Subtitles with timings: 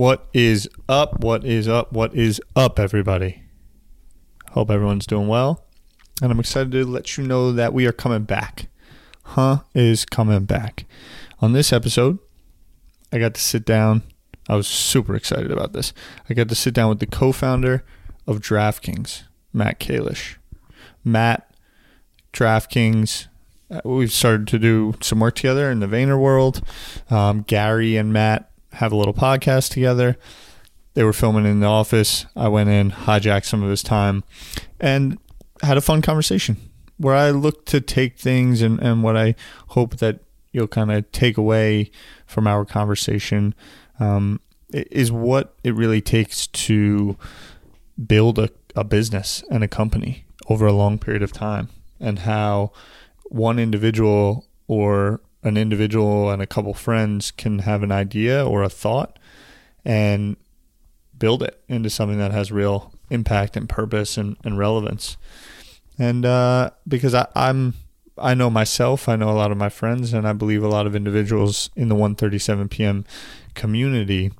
[0.00, 1.20] What is up?
[1.20, 1.92] What is up?
[1.92, 3.42] What is up, everybody?
[4.52, 5.66] Hope everyone's doing well.
[6.22, 8.68] And I'm excited to let you know that we are coming back.
[9.24, 10.86] Huh is coming back.
[11.40, 12.18] On this episode,
[13.12, 14.02] I got to sit down.
[14.48, 15.92] I was super excited about this.
[16.30, 17.84] I got to sit down with the co founder
[18.26, 20.36] of DraftKings, Matt Kalish.
[21.04, 21.54] Matt,
[22.32, 23.26] DraftKings,
[23.70, 26.62] uh, we've started to do some work together in the Vayner world.
[27.10, 30.16] Um, Gary and Matt have a little podcast together.
[30.94, 32.26] They were filming in the office.
[32.34, 34.24] I went in, hijacked some of his time,
[34.80, 35.18] and
[35.62, 36.56] had a fun conversation
[36.96, 39.34] where I look to take things and, and what I
[39.68, 40.20] hope that
[40.52, 41.90] you'll kind of take away
[42.26, 43.54] from our conversation
[43.98, 44.40] um,
[44.72, 47.16] is what it really takes to
[48.06, 52.72] build a, a business and a company over a long period of time and how
[53.24, 58.68] one individual or an individual and a couple friends can have an idea or a
[58.68, 59.18] thought
[59.84, 60.36] and
[61.18, 65.16] build it into something that has real impact and purpose and, and relevance.
[65.98, 67.74] And uh, because I, I'm
[68.20, 70.86] I know myself, I know a lot of my friends, and I believe a lot
[70.86, 73.04] of individuals in the 137 p.m.
[73.54, 74.30] community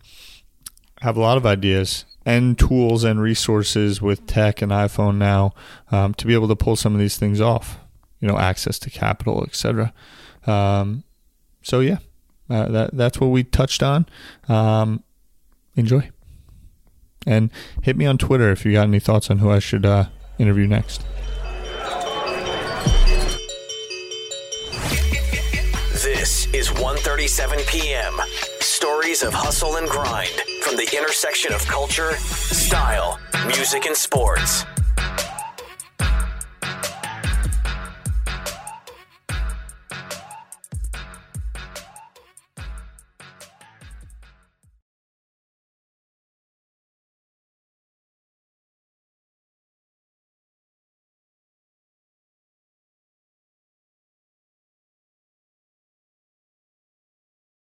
[1.00, 5.55] have a lot of ideas and tools and resources with tech and iPhone now
[5.91, 7.78] um, to be able to pull some of these things off.
[8.20, 9.94] You know, access to capital, etc.
[10.46, 11.05] Um,
[11.62, 11.98] so yeah,
[12.48, 14.06] uh, that that's what we touched on.
[14.48, 15.02] Um,
[15.77, 16.10] enjoy,
[17.27, 17.50] and
[17.82, 20.06] hit me on Twitter if you got any thoughts on who I should uh,
[20.38, 21.05] interview next.
[26.02, 28.14] This is 1:37 p.m.
[28.60, 34.64] Stories of hustle and grind from the intersection of culture, style, music, and sports.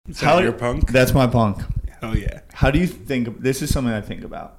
[0.09, 0.91] Is that your punk?
[0.91, 1.63] That's my punk.
[2.01, 2.41] Hell yeah.
[2.53, 3.41] How do you think?
[3.41, 4.59] This is something I think about.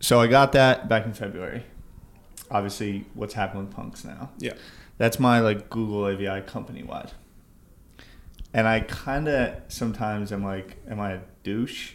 [0.00, 1.64] So I got that back in February.
[2.50, 4.30] Obviously, what's happened with punks now?
[4.38, 4.54] Yeah.
[4.98, 7.12] That's my like Google AVI company wide.
[8.52, 11.92] And I kind of sometimes am like, am I a douche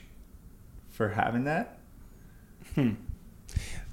[0.89, 1.79] for having that?
[2.75, 2.91] Hmm.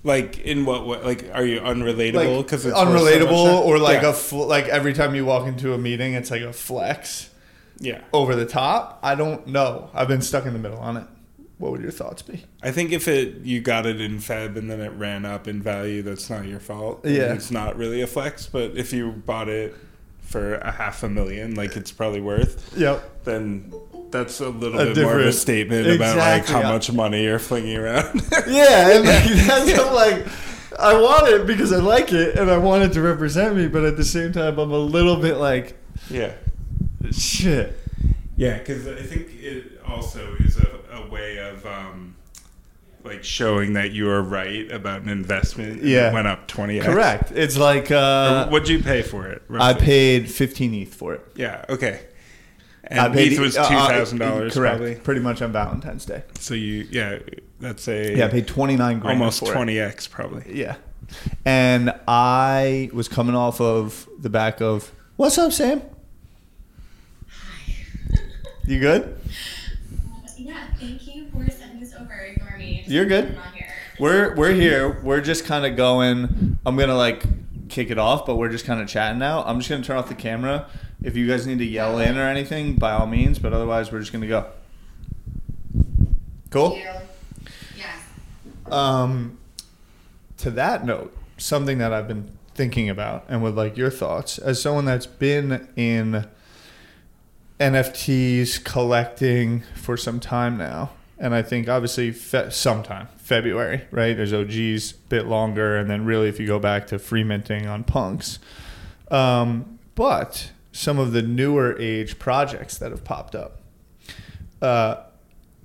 [0.04, 1.02] Like in what way?
[1.02, 2.36] Like, are you unrelatable?
[2.36, 4.10] Like Because it's unrelatable, or like yeah.
[4.10, 7.30] a fl- like every time you walk into a meeting, it's like a flex
[7.82, 8.00] yeah.
[8.12, 8.98] over the top.
[9.02, 9.90] I don't know.
[9.92, 11.06] I've been stuck in the middle on it.
[11.58, 12.44] What would your thoughts be?
[12.62, 15.62] I think if it you got it in Feb and then it ran up in
[15.62, 17.04] value, that's not your fault.
[17.04, 17.34] Yeah.
[17.34, 18.46] It's not really a flex.
[18.46, 19.76] But if you bought it
[20.22, 23.24] for a half a million, like it's probably worth, Yep.
[23.24, 23.72] then
[24.10, 27.38] that's a little A bit more of a statement about like how much money you're
[27.38, 28.22] flinging around.
[28.48, 30.26] Yeah, and like, that's what, like
[30.78, 33.84] I want it because I like it and I want it to represent me, but
[33.84, 35.76] at the same time, I'm a little bit like
[36.10, 36.32] yeah.
[37.18, 37.78] shit.
[38.36, 42.16] Yeah, because I think it also is a, a way of um,
[43.04, 45.80] like showing that you are right about an investment.
[45.80, 46.10] and Yeah.
[46.10, 46.80] it went up twenty.
[46.80, 47.32] Correct.
[47.32, 49.42] It's like uh, What'd you pay for it?
[49.50, 51.26] I paid 15 ETH for it.
[51.36, 51.64] Yeah.
[51.68, 52.00] Okay.
[52.84, 54.76] And I paid ETH was two uh, uh, dollars, Correct.
[54.78, 54.94] probably.
[54.96, 56.22] Pretty much on Valentine's Day.
[56.38, 57.18] So you, yeah,
[57.60, 59.18] that's a Yeah, I paid 29 grand.
[59.20, 60.44] almost twenty x probably.
[60.52, 60.76] Yeah.
[61.44, 65.82] And I was coming off of the back of What's up, Sam?
[68.64, 69.18] You good?
[70.36, 72.12] Yeah, thank you for sending this over.
[72.14, 72.84] Ignore me.
[72.86, 73.36] You're good.
[73.98, 75.00] We're we're here.
[75.02, 76.58] We're just kind of going.
[76.64, 77.24] I'm gonna like
[77.68, 79.42] kick it off, but we're just kind of chatting now.
[79.44, 80.68] I'm just gonna turn off the camera.
[81.02, 83.38] If you guys need to yell in or anything, by all means.
[83.38, 84.46] But otherwise, we're just gonna go.
[86.50, 86.78] Cool.
[86.78, 87.00] Yeah.
[88.70, 89.38] Um,
[90.38, 94.60] to that note, something that I've been thinking about and would like your thoughts as
[94.60, 96.26] someone that's been in
[97.62, 100.90] NFTs collecting for some time now.
[101.16, 104.16] And I think obviously fe- sometime February, right?
[104.16, 107.68] There's OGs a bit longer, and then really if you go back to free minting
[107.68, 108.40] on punks,
[109.12, 113.60] um, but some of the newer age projects that have popped up,
[114.60, 114.96] uh,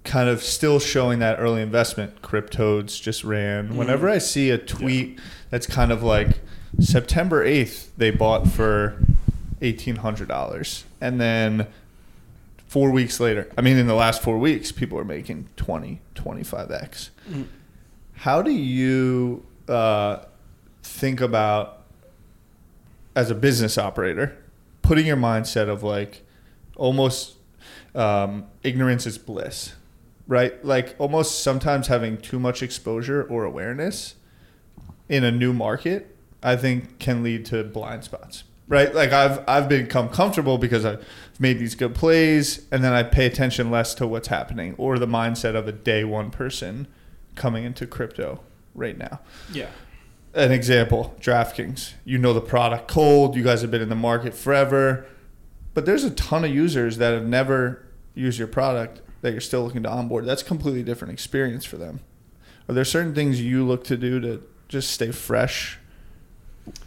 [0.04, 2.22] kind of still showing that early investment.
[2.22, 3.76] CrypToadz just ran.
[3.76, 5.20] Whenever I see a tweet
[5.50, 6.42] that's kind of like
[6.80, 9.00] September 8th, they bought for
[9.62, 10.84] $1,800.
[11.02, 11.68] And then
[12.78, 17.10] four weeks later, I mean, in the last four weeks, people are making 20, 25x.
[18.14, 20.26] How do you uh,
[20.84, 21.82] think about,
[23.16, 24.38] as a business operator,
[24.84, 26.24] putting your mindset of like
[26.76, 27.38] almost
[27.96, 29.74] um, ignorance is bliss?
[30.28, 30.64] right?
[30.64, 34.14] Like almost sometimes having too much exposure or awareness
[35.10, 38.44] in a new market, I think can lead to blind spots.
[38.68, 38.94] Right?
[38.94, 41.06] Like I've I've become comfortable because I've
[41.40, 45.08] made these good plays and then I pay attention less to what's happening or the
[45.08, 46.88] mindset of a day one person
[47.36, 48.42] coming into crypto
[48.76, 49.22] right now.
[49.52, 49.70] Yeah.
[50.34, 51.94] An example, DraftKings.
[52.04, 55.06] You know the product cold, you guys have been in the market forever.
[55.74, 57.86] But there's a ton of users that have never
[58.16, 60.26] used your product that you're still looking to onboard.
[60.26, 62.02] That's a completely different experience for them.
[62.68, 65.80] Are there certain things you look to do to just stay fresh,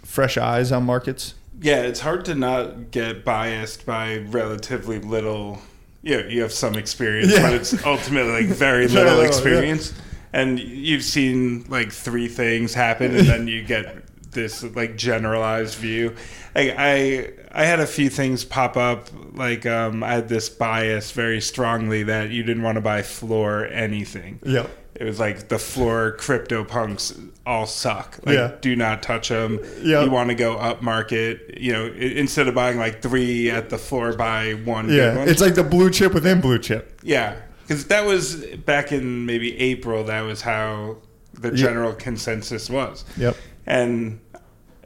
[0.02, 1.34] fresh eyes on markets?
[1.60, 5.58] Yeah, it's hard to not get biased by relatively little.
[6.02, 7.42] Yeah, you have some experience, Yeah.
[7.42, 9.92] but it's ultimately like very little little, experience.
[10.32, 16.14] And you've seen like three things happen, and then you get this like generalized view.
[16.54, 19.08] Like I, I had a few things pop up.
[19.34, 23.66] Like um, I had this bias very strongly that you didn't want to buy floor
[23.66, 24.40] anything.
[24.44, 24.70] Yep.
[24.94, 27.14] It was like the floor crypto punks
[27.46, 28.18] all suck.
[28.24, 28.52] Like, Yeah.
[28.60, 29.58] do not touch them.
[29.82, 30.04] Yep.
[30.04, 31.56] You want to go up market.
[31.58, 34.90] You know, instead of buying like three at the floor, buy one.
[34.92, 35.16] Yeah.
[35.16, 35.28] one.
[35.28, 37.00] It's like the blue chip within blue chip.
[37.02, 40.04] yeah, because that was back in maybe April.
[40.04, 40.98] That was how
[41.32, 43.04] the general consensus was.
[43.16, 43.36] Yep.
[43.66, 44.20] And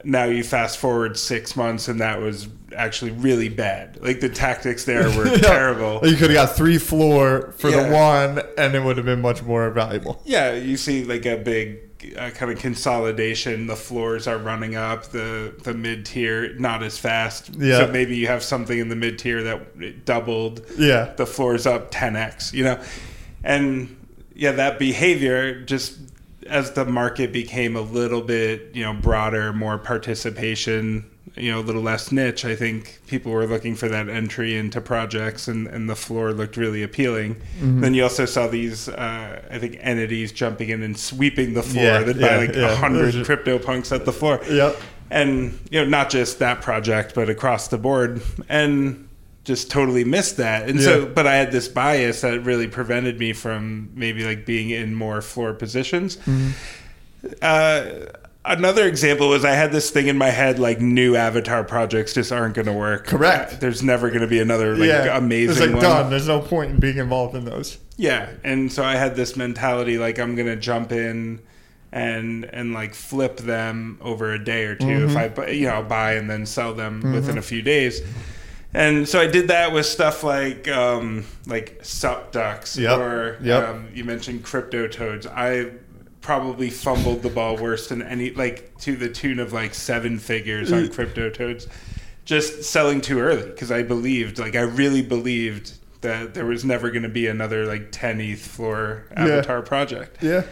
[0.03, 3.97] now you fast forward six months, and that was actually really bad.
[4.01, 5.37] Like the tactics there were Yeah.
[5.37, 5.99] terrible.
[6.03, 9.41] You could have got three floor for the one, and it would have been much
[9.43, 10.21] more valuable.
[10.25, 11.79] Yeah, you see like a big
[12.17, 13.65] uh, kind of consolidation.
[13.65, 15.05] The floors are running up.
[15.05, 17.55] The the mid tier not as fast.
[17.55, 17.79] Yeah.
[17.79, 20.61] So maybe you have something in the mid tier that it doubled.
[20.77, 21.13] Yeah.
[21.17, 22.53] The floor's up 10x.
[22.53, 22.83] You know,
[23.43, 23.95] and
[24.35, 25.97] yeah, that behavior just
[26.45, 31.09] as the market became a little bit you know broader, more participation.
[31.37, 32.45] You know, a little less niche.
[32.45, 36.55] I think people were looking for that entry into projects, and, and the floor looked
[36.55, 37.35] really appealing.
[37.35, 37.81] Mm-hmm.
[37.81, 41.83] Then you also saw these, uh, I think, entities jumping in and sweeping the floor.
[41.83, 42.75] Yeah, buy yeah, like a yeah.
[42.75, 44.39] hundred crypto punks at the floor.
[44.49, 44.77] Yep.
[45.09, 49.04] And you know, not just that project, but across the board, and
[49.45, 50.67] just totally missed that.
[50.69, 50.85] And Yeah.
[50.85, 54.93] so, but I had this bias that really prevented me from maybe like being in
[54.93, 56.17] more floor positions.
[56.17, 56.49] Mm-hmm.
[57.41, 57.83] Uh,
[58.43, 62.31] another example was I had this thing in my head like new avatar projects just
[62.31, 63.07] aren't going to work.
[63.07, 63.59] Correct.
[63.61, 65.17] There's never going to be another like yeah.
[65.17, 65.81] amazing It's like one.
[65.81, 66.09] done.
[66.09, 67.77] There's no point in being involved in those.
[67.97, 71.39] Yeah, and so I had this mentality like I'm gonna jump in
[71.93, 75.17] and and like flip them over a day or 2 Mm-hmm.
[75.17, 78.01] if I you know buy and then sell them within a few days.
[78.75, 82.99] And so I did that with stuff like um, like SupDucks Yep.
[82.99, 83.69] or Yep.
[83.69, 85.25] um, you mentioned crypto toads.
[85.25, 85.71] I
[86.19, 90.71] probably fumbled the ball worse than any like to the tune of like seven figures
[90.73, 91.67] on crypto toads
[92.25, 96.89] just selling too early because I believed, like, I really believed that there was never
[96.89, 100.43] going to be another like 10 ETH floor avatar project, Yeah.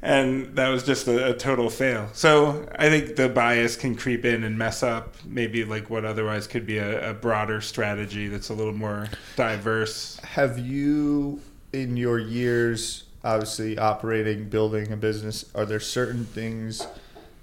[0.00, 2.08] And that was just a, a total fail.
[2.12, 6.46] So I think the bias can creep in and mess up maybe like what otherwise
[6.46, 10.18] could be a, a broader strategy that's a little more diverse.
[10.20, 11.40] Have you,
[11.72, 16.86] in your years, obviously operating, building a business, are there certain things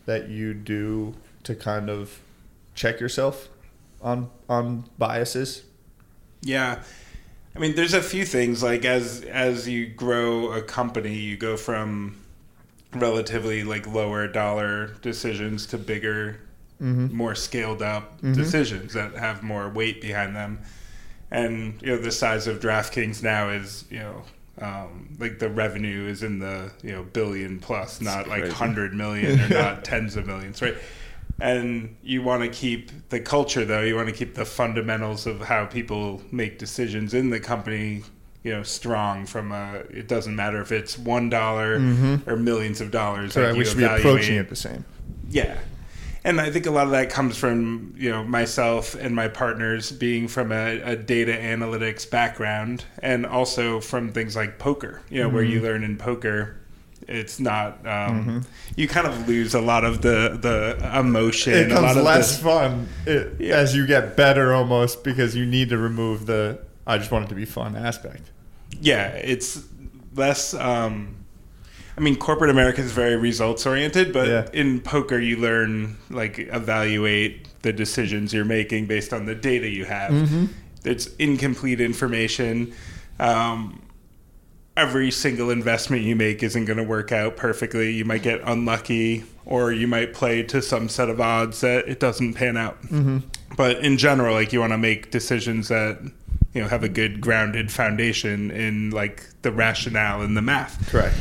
[0.06, 1.14] that you do
[1.44, 2.20] to kind of
[2.74, 3.50] check yourself
[4.02, 5.64] on on biases?
[6.42, 6.84] Yeah.
[7.56, 11.58] I mean, there's a few things like as as you grow a company, you go
[11.58, 12.18] from
[12.96, 16.40] relatively like lower dollar decisions to bigger,
[16.80, 20.60] more scaled up decisions that have more weight behind them.
[21.32, 24.24] And you know, the size of DraftKings now is you know.
[24.62, 29.38] Um, like the revenue is in the you know billion plus, not like hundred million
[29.42, 30.78] or not tens of millions, right?
[31.42, 33.82] And you want to keep the culture, though.
[33.82, 38.04] You want to keep the fundamentals of how people make decisions in the company,
[38.46, 39.26] you know, strong.
[39.26, 43.36] From a, it doesn't matter if it's one or millions of dollars.
[43.36, 44.86] Like we should be approaching it the same.
[45.30, 45.58] yeah.
[46.24, 49.92] And I think a lot of that comes from, you know, myself and my partners
[49.92, 55.30] being from a, a data analytics background and also from things like poker, you know,
[55.30, 55.66] where you Mm-hmm.
[55.66, 56.58] learn in poker,
[57.08, 58.44] it's not, um,
[58.76, 61.54] you kind of lose a lot of the, the emotion.
[61.54, 63.58] It a lot becomes of less the, fun it, Yeah.
[63.58, 67.30] as you get better, almost because you need to remove the "I just want it
[67.30, 68.32] to be fun" aspect.
[68.82, 69.64] Yeah, it's
[70.16, 71.16] less, um,
[71.98, 74.48] I mean, corporate America is very results oriented, but Yeah.
[74.54, 79.86] in poker, you learn like evaluate the decisions you're making based on the data you
[79.86, 80.12] have.
[80.12, 80.46] Mm-hmm.
[80.84, 82.74] It's incomplete information.
[83.20, 83.82] Um,
[84.78, 87.94] every single investment you make isn't going to work out perfectly.
[87.94, 92.00] You might get unlucky, or you might play to some set of odds that it
[92.00, 92.82] doesn't pan out.
[92.84, 93.20] Mm-hmm.
[93.56, 95.98] But in general, like you want to make decisions that
[96.56, 100.90] you know have a good grounded foundation in like the rationale and the math.
[100.90, 101.16] Correct.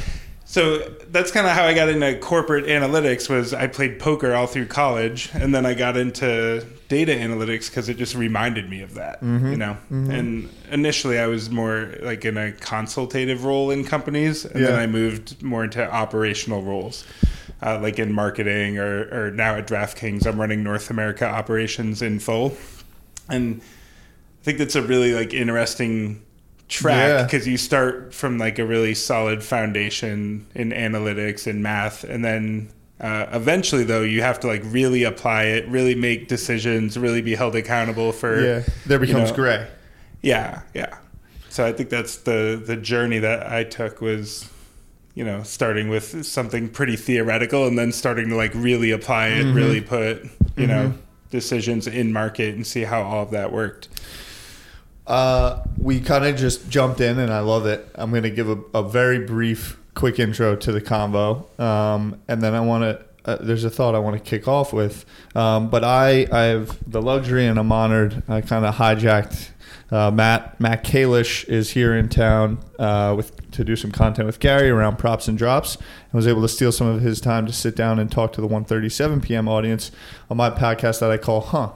[0.46, 0.78] So
[1.10, 3.28] that's kind of how I got into corporate analytics.
[3.28, 7.88] Was I played poker all through college, and then I got into data analytics because
[7.88, 9.76] it just reminded me of that, you know.
[9.90, 14.86] And initially, I was more like in a consultative role in companies, and then I
[14.86, 17.04] moved more into operational roles,
[17.60, 22.20] uh, like in marketing or, or now at DraftKings, I'm running North America operations in
[22.20, 22.56] full,
[23.28, 23.60] and
[24.44, 26.22] I think that's a really like interesting
[26.68, 27.22] track Yeah.
[27.24, 32.68] because you start from like a really solid foundation in analytics and math and then
[33.00, 37.34] uh, eventually though you have to like really apply it really make decisions really be
[37.34, 38.62] held accountable for Yeah.
[38.84, 39.66] There you becomes know- gray.
[40.20, 40.96] yeah yeah
[41.48, 44.48] so i think that's the the journey that i took was
[45.14, 49.44] you know starting with something pretty theoretical and then starting to like really apply it
[49.46, 49.56] Mm-hmm.
[49.56, 50.22] really put
[50.56, 50.92] you know
[51.30, 53.88] decisions in market and see how all of that worked
[55.06, 57.88] Uh, we kind of just jumped in, and I love it.
[57.94, 62.42] I'm going to give a, a very brief, quick intro to the combo, um, and
[62.42, 63.04] then I want to.
[63.26, 66.78] Uh, there's a thought I want to kick off with, um, but I I have
[66.90, 68.22] the luxury and I'm honored.
[68.28, 69.50] I kind of hijacked.
[69.90, 74.40] Uh, Matt Matt Kalish is here in town uh, with to do some content with
[74.40, 75.78] Gary around props and drops.
[76.12, 78.42] I was able to steal some of his time to sit down and talk to
[78.42, 79.48] the 1:37 p.m.
[79.48, 79.90] audience
[80.28, 81.70] on my podcast that I call Huh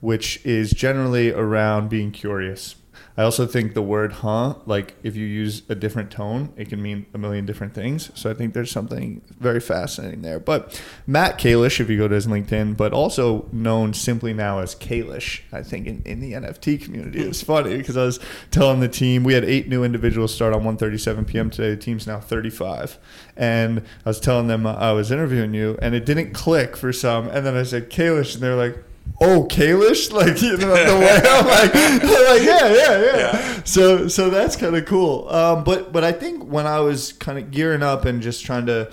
[0.00, 2.76] which is generally around being curious.
[3.18, 6.80] I also think the word huh, like if you use a different tone, it can
[6.80, 8.12] mean a million different things.
[8.14, 10.38] So I think there's something very fascinating there.
[10.38, 14.76] But Matt Kalish, if you go to his LinkedIn, but also known simply now as
[14.76, 17.20] Kalish, I think in, in the NFT community.
[17.20, 18.20] It's funny because I was
[18.52, 21.50] telling the team we had eight new individuals start on 1:37 p.m.
[21.50, 21.70] today.
[21.70, 22.98] The team's now 35,
[23.36, 27.26] and I was telling them I was interviewing you, and it didn't click for some.
[27.30, 28.76] And then I said Kalish, and they're like,
[29.20, 30.12] oh Kalish?
[30.18, 33.16] Like you know the way I'm like, like yeah, yeah yeah.
[33.16, 33.62] Yeah.
[33.64, 35.28] so so that's kind of cool.
[35.28, 38.66] Um, but but I think when I was kind of gearing up and just trying
[38.66, 38.92] to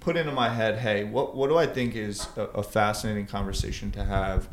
[0.00, 3.92] put into my head hey what what do I think is a, a fascinating conversation
[3.92, 4.48] to have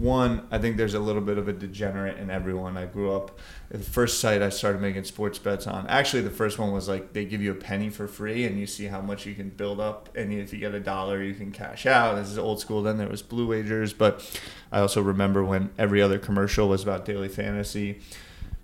[0.00, 2.76] one I think there's a little bit of a degenerate in everyone.
[2.76, 3.38] I grew up
[3.68, 7.12] the first site I started making sports bets on actually the first one was like
[7.12, 9.80] they give you a penny for free and you see how much you can build
[9.80, 10.08] up.
[10.16, 12.16] And if you get a dollar you can cash out.
[12.16, 12.82] This is old school.
[12.82, 13.92] Then there was blue wagers.
[13.92, 14.40] But
[14.72, 18.00] I also remember when every other commercial was about daily fantasy.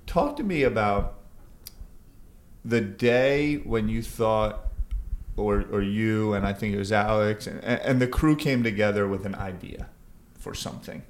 [0.06, 1.18] Talk to me about
[2.64, 4.66] the day when you thought
[5.36, 9.06] or, or you and I think it was Alex and, and the crew came together
[9.06, 9.88] with an idea
[10.38, 11.02] for something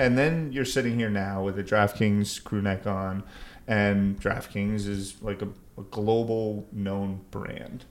[0.00, 3.22] and then you're sitting here now with a DraftKings crew neck on,
[3.68, 7.84] and DraftKings is like a, a global known brand.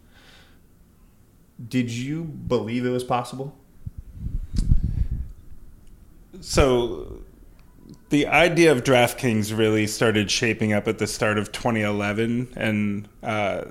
[1.68, 3.56] Did you believe it was possible?
[6.42, 7.22] so
[8.10, 13.66] the idea of DraftKings really started shaping up at the start of 2011, and uh,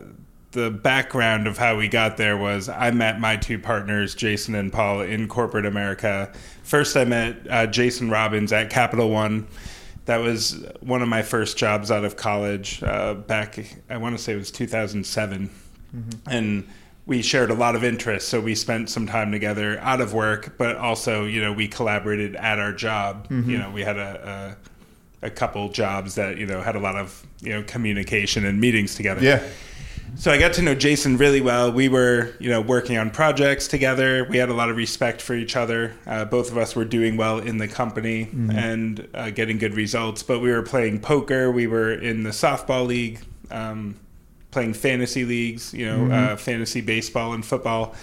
[0.52, 4.72] the background of how we got there was I met my two partners, Jason and
[4.72, 6.32] Paul, in corporate America.
[6.68, 9.46] First, I met uh, Jason Robbins at Capital One.
[10.04, 13.58] That was one of my first jobs out of college uh, back,
[13.88, 15.48] I want to say it was 2007.
[16.30, 16.68] And
[17.06, 18.28] we shared a lot of interests.
[18.28, 22.36] So we spent some time together out of work, but also, you know, we collaborated
[22.36, 23.28] at our job.
[23.48, 24.56] You know, we had a,
[25.22, 28.60] a, a couple jobs that, you know, had a lot of, you know, communication and
[28.60, 29.22] meetings together.
[29.24, 29.42] Yeah.
[30.16, 31.70] So I got to know Jason really well.
[31.70, 34.24] We were, you know, working on projects together.
[34.28, 35.94] We had a lot of respect for each other.
[36.06, 40.22] Uh, both of us were doing well in the company and uh, getting good results.
[40.22, 41.50] But we were playing poker.
[41.50, 43.96] We were in the softball league, um,
[44.50, 45.72] playing fantasy leagues.
[45.72, 47.94] You know, uh, fantasy baseball and football.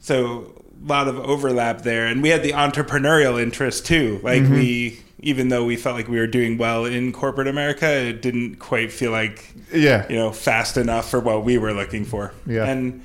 [0.00, 4.20] So a lot of overlap there, and we had the entrepreneurial interest too.
[4.22, 8.20] Like we, even though we felt like we were doing well in corporate America, it
[8.22, 10.06] didn't quite feel like Yeah.
[10.10, 12.32] you know, fast enough for what we were looking for.
[12.46, 12.64] Yeah.
[12.66, 13.00] And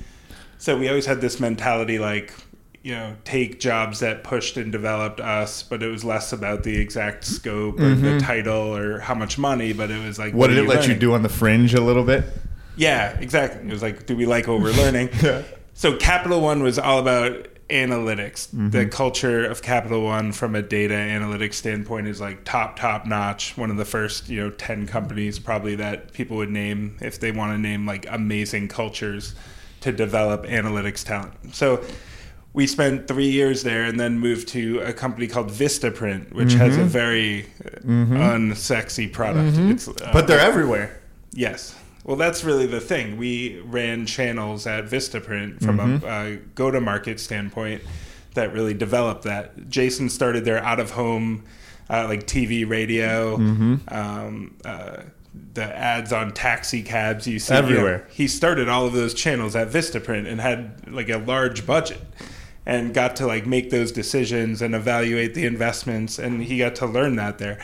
[0.58, 2.32] so we always had this mentality like,
[2.82, 6.76] you know, take jobs that pushed and developed us, but it was less about the
[6.78, 10.38] exact scope or the title or how much money, but it was like, Mm-hmm.
[10.38, 12.24] What did it let you do on the fringe a little bit?
[12.76, 13.62] Yeah, exactly.
[13.68, 15.10] It was like, do we like what we're learning?
[15.22, 15.42] Yeah.
[15.74, 18.48] So Capital One was all about analytics.
[18.48, 18.70] Mm-hmm.
[18.70, 23.56] The culture of Capital One from a data analytics standpoint is like top, top notch.
[23.56, 27.32] One of the first, you know, 10 companies probably that people would name if they
[27.32, 29.34] want to name like amazing cultures
[29.80, 31.32] to develop analytics talent.
[31.54, 31.82] So
[32.52, 36.74] we spent three years there and then moved to a company called Vistaprint, which has
[36.74, 36.82] Mm-hmm.
[36.82, 37.80] a very uh
[38.36, 39.56] unsexy product.
[39.58, 41.00] It's, uh, But they're everywhere.
[41.32, 41.74] Yes.
[42.04, 43.16] Well, that's really the thing.
[43.16, 46.04] We ran channels at Vistaprint from Mm-hmm.
[46.04, 47.82] a uh, go to market standpoint
[48.34, 49.68] that really developed that.
[49.68, 51.44] Jason started their out of home
[51.90, 53.74] uh, like TV, radio, Mm-hmm.
[53.88, 55.02] um, uh,
[55.54, 57.66] the ads on taxi cabs you see you know.
[57.68, 58.06] Everywhere.
[58.10, 62.00] he started all of those channels at Vistaprint and had like a large budget
[62.66, 66.86] and got to like make those decisions and evaluate the investments and he got to
[66.86, 67.58] learn that there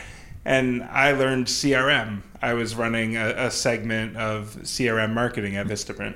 [0.45, 6.15] and i learned crm i was running a, a segment of crm marketing at vistaprint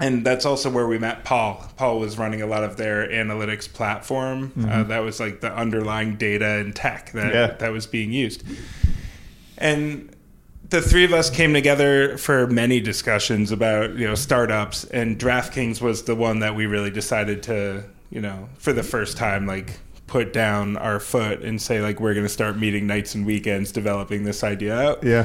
[0.00, 1.64] and that's also where we met paul.
[1.76, 4.50] Paul was running a lot of their analytics platform.
[4.68, 7.46] Uh, that was like the underlying data and tech that, Yeah.
[7.58, 8.42] that was being used.
[9.58, 10.10] And
[10.70, 14.84] the three of us came together for many discussions about you know startups.
[14.86, 19.16] And DraftKings was the one that we really decided to you know for the first
[19.16, 23.14] time like put down our foot and say like we're going to start meeting nights
[23.14, 25.24] and weekends developing this idea out Yeah.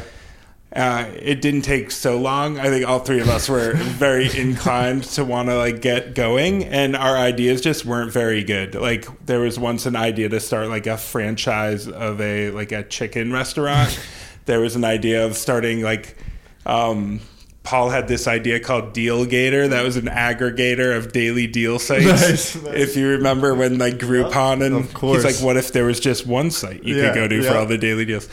[0.76, 2.60] uh, it didn't take so long.
[2.60, 6.64] I think all three of us were very inclined to want to like get going,
[6.66, 8.76] and our ideas just weren't very good.
[8.76, 12.84] Like there was once an idea to start like a franchise of a like a
[12.84, 14.00] chicken restaurant.
[14.46, 16.18] there was an idea of starting like.
[16.66, 17.22] Um,
[17.68, 19.70] Paul had this idea called Dealgator.
[19.70, 22.06] That was an aggregator of daily deal sites.
[22.06, 22.74] Nice, nice.
[22.74, 26.50] If you remember when like Groupon and he's like, what if there was just one
[26.50, 27.52] site you Yeah, could go to yeah.
[27.52, 28.30] for all the daily deals?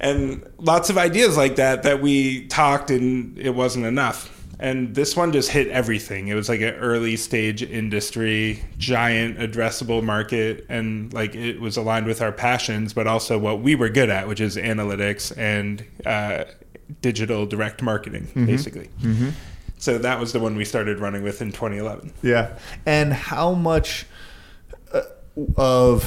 [0.00, 5.16] and lots of ideas like that that we talked and it wasn't enough and this
[5.16, 11.14] one just hit everything it was like an early stage industry giant addressable market and
[11.14, 14.40] like it was aligned with our passions but also what we were good at which
[14.40, 16.44] is analytics and uh,
[17.00, 18.88] digital direct marketing basically
[19.78, 22.56] so that was the one we started running with in 2011 Yeah.
[22.84, 24.06] And how much
[24.92, 25.02] uh,
[25.56, 26.04] of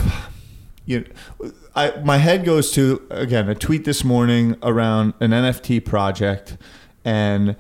[0.86, 1.02] you
[1.42, 6.58] Know, I my head goes to again a tweet this morning around an NFT project
[7.06, 7.56] and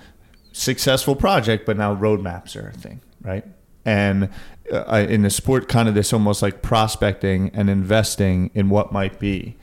[0.51, 3.45] successful project, but now roadmaps are a thing, right?
[3.85, 4.29] And
[4.73, 9.19] uh, in the sport, kind of this almost like prospecting and investing in what might
[9.19, 9.55] be.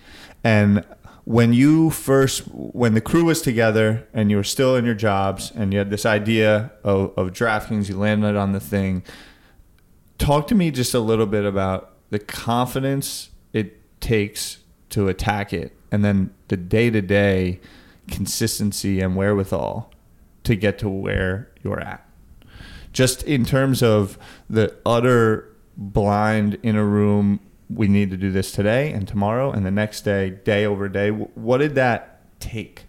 [0.43, 0.85] And
[1.27, 5.51] when you first, when the crew was together and you were still in your jobs
[5.57, 9.03] and you had this idea of, of DraftKings, you landed on the thing.
[10.19, 14.59] Talk to me just a little bit about the confidence it takes
[14.91, 17.61] to attack it and then the day to day
[18.09, 19.93] consistency and wherewithal
[20.45, 22.09] to get to where you're at.
[22.93, 24.17] Just in terms of
[24.49, 29.67] the utter blind in a room, we need to do this today and tomorrow and
[29.67, 31.11] the next day, day over day.
[31.11, 32.85] What did that take?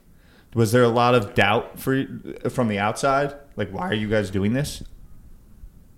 [0.54, 2.06] Was there a lot of doubt for
[2.50, 3.36] from the outside?
[3.56, 4.84] Like, why are you guys doing this?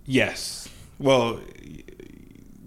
[0.06, 0.70] Yes.
[0.98, 1.40] Well,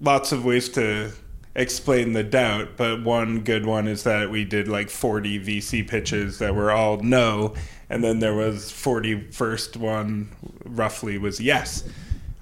[0.00, 1.12] lots of ways to
[1.54, 6.38] explain the doubt, but one good one is that we did like 40 VC pitches
[6.38, 7.54] that were all no,
[7.90, 10.30] and then there was 41st one
[10.64, 11.84] roughly was yes.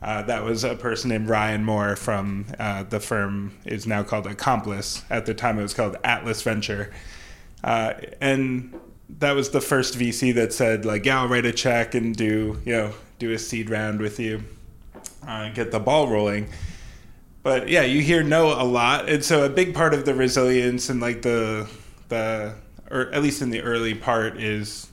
[0.02, 4.26] Uh, that was a person named Ryan Moore from uh, the firm is now called
[4.26, 5.04] Accomplice.
[5.10, 6.90] At the time, it was called Atlas Venture,
[7.62, 8.78] uh, and
[9.18, 12.60] that was the first VC that said like, "Yeah, I'll write a check and do
[12.64, 14.42] you know do a seed round with you,
[15.26, 16.48] uh, get the ball rolling."
[17.42, 20.88] But yeah, you hear no a lot, and so a big part of the resilience
[20.88, 21.68] and like the
[22.08, 22.54] the
[22.90, 24.88] or at least in the early part is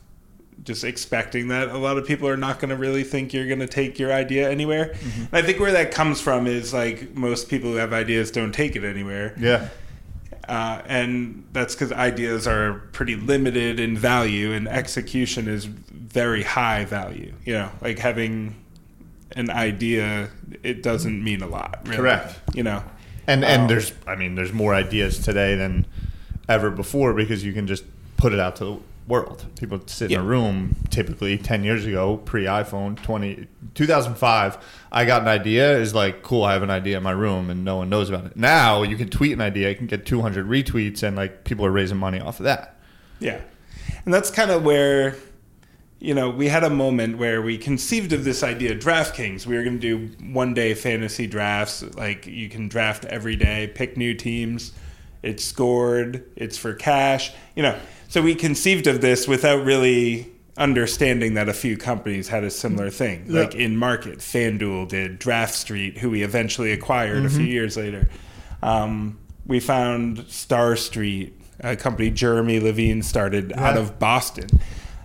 [0.64, 3.60] just expecting that a lot of people are not going to really think you're going
[3.60, 4.96] to take your idea anywhere.
[5.16, 8.52] And I think where that comes from is like most people who have ideas don't
[8.52, 9.34] take it anywhere.
[9.40, 9.70] Yeah.
[10.48, 16.86] Uh, and that's because ideas are pretty limited in value and execution is very high
[16.86, 17.34] value.
[17.46, 18.56] You know, like having
[19.36, 20.30] an idea,
[20.64, 21.82] it doesn't mean a lot.
[21.84, 21.98] Really.
[21.98, 22.40] Correct.
[22.54, 22.84] You know,
[23.28, 25.86] And and Um, there's I mean there's more ideas today than
[26.48, 27.84] ever before because you can just
[28.16, 29.46] put it out to the world.
[29.60, 34.58] People sit in a room typically 10 years ago, pre iPhone 20 2005,
[34.92, 37.64] I got an idea is like cool, I have an idea in my room and
[37.64, 38.36] no one knows about it.
[38.36, 41.72] Now you can tweet an idea, you can get 200 retweets and like people are
[41.72, 42.80] raising money off of that.
[43.20, 43.40] Yeah.
[44.06, 45.16] And that's kind of where,
[46.00, 49.46] you know, we had a moment where we conceived of this idea of DraftKings.
[49.46, 51.84] We were going to do one day fantasy drafts.
[51.96, 54.72] Like, you can draft every day, pick new teams.
[55.24, 57.78] It's scored, it's for cash, you know.
[58.10, 62.90] So we conceived of this without really understanding that a few companies had a similar
[62.90, 63.26] thing.
[63.28, 63.42] Yeah.
[63.42, 68.10] Like in market, FanDuel did, Draft Street, who we eventually acquired a few years later.
[68.64, 74.48] Um, we found Star Street, a company Jeremy Levine started out of Boston,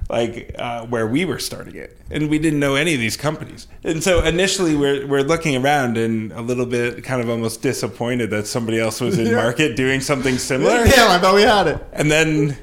[0.08, 3.66] like uh, where we were starting it, and we didn't know any of these companies.
[3.84, 8.30] And so initially, we're we're looking around and a little bit kind of almost disappointed
[8.30, 9.36] that somebody else was in Yeah.
[9.36, 10.76] market doing something similar.
[10.86, 11.78] Yeah, I thought we had it.
[11.92, 12.56] And then,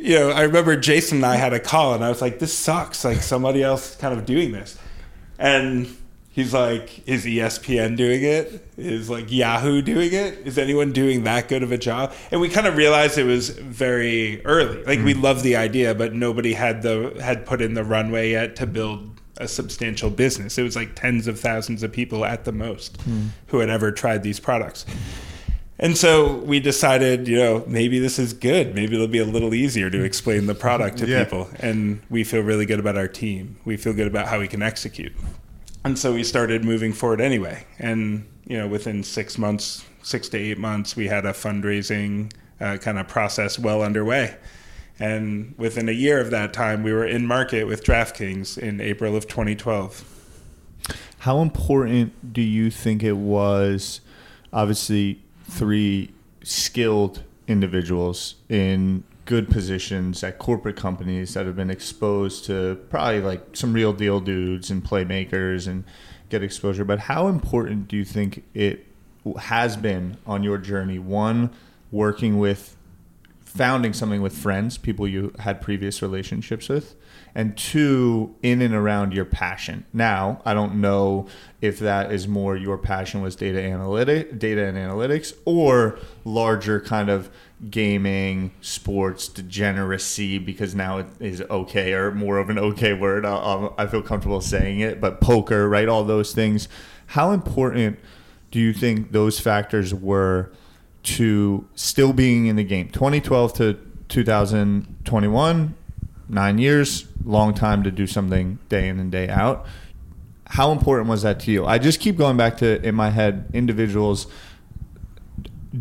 [0.00, 2.56] you know, I remember Jason and I had a call, and I was like, "This
[2.56, 4.78] sucks." Like somebody else kind of doing this,
[5.38, 5.88] and
[6.32, 8.64] He's like, is ESPN doing it?
[8.76, 10.46] Is like Yahoo doing it?
[10.46, 12.14] Is anyone doing that good of a job?
[12.30, 14.84] And we kind of realized it was very early.
[14.84, 15.22] Like we mm.
[15.22, 19.20] loved the idea, but nobody had the had put in the runway yet to build
[19.38, 20.56] a substantial business.
[20.56, 23.30] It was like tens of thousands of people at the most mm.
[23.48, 24.86] who had ever tried these products.
[25.82, 28.74] And so we decided, you know, maybe this is good.
[28.74, 31.24] Maybe it'll be a little easier to explain the product to Yeah.
[31.24, 31.48] people.
[31.58, 33.56] And we feel really good about our team.
[33.64, 35.12] We feel good about how we can execute.
[35.82, 37.64] And so we started moving forward anyway.
[37.78, 42.76] And, you know, within six months, six to eight months, we had a fundraising uh,
[42.76, 44.36] kind of process well underway.
[44.98, 49.16] And within a year of that time, we were in market with DraftKings in April
[49.16, 50.04] of 2012.
[51.20, 54.02] How important do you think it was?
[54.52, 62.76] Obviously, three skilled individuals in good positions at corporate companies that have been exposed to
[62.88, 65.84] probably like some real deal dudes and playmakers and
[66.30, 66.84] get exposure.
[66.84, 68.86] But how important do you think it
[69.38, 70.98] has been on your journey?
[70.98, 71.50] One,
[71.90, 72.76] working with
[73.40, 76.94] founding something with friends, people you had previous relationships with,
[77.34, 79.84] and two, in and around your passion.
[79.92, 81.26] Now, I don't know
[81.60, 87.08] if that is more your passion was data analytic, data and analytics, or larger kind
[87.08, 87.30] of
[87.70, 93.24] gaming, sports degeneracy, because now it is okay or more of an okay word.
[93.24, 95.88] I, I- I feel comfortable saying it, but poker, right?
[95.88, 96.68] All those things.
[97.06, 97.98] How important
[98.50, 100.52] do you think those factors were?
[101.02, 102.86] to still being in the game.
[102.90, 105.74] 2012 to 2021,
[106.30, 109.66] nine years, long time to do something day in and day out.
[110.46, 111.66] How important was that to you?
[111.66, 114.26] I just keep going back to in my head individuals,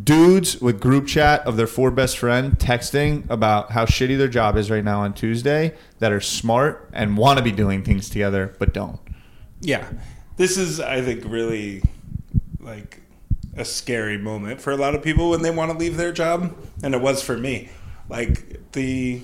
[0.03, 4.57] dudes with group chat of their four best friend texting about how shitty their job
[4.57, 8.55] is right now on Tuesday that are smart and want to be doing things together
[8.59, 8.99] but don't.
[9.61, 9.89] Yeah.
[10.37, 11.81] This is, I think, really
[12.59, 13.01] like
[13.57, 16.55] a scary moment for a lot of people when they want to leave their job.
[16.83, 17.69] And it was for me.
[18.07, 19.23] Like the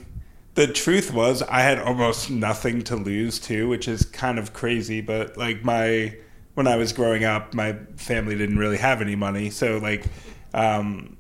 [0.56, 5.02] the truth was I had almost nothing to lose too, which is kind of crazy,
[5.02, 6.16] but like my
[6.56, 9.50] when I was growing up, my family didn't really have any money.
[9.50, 10.06] So like
[10.54, 11.18] um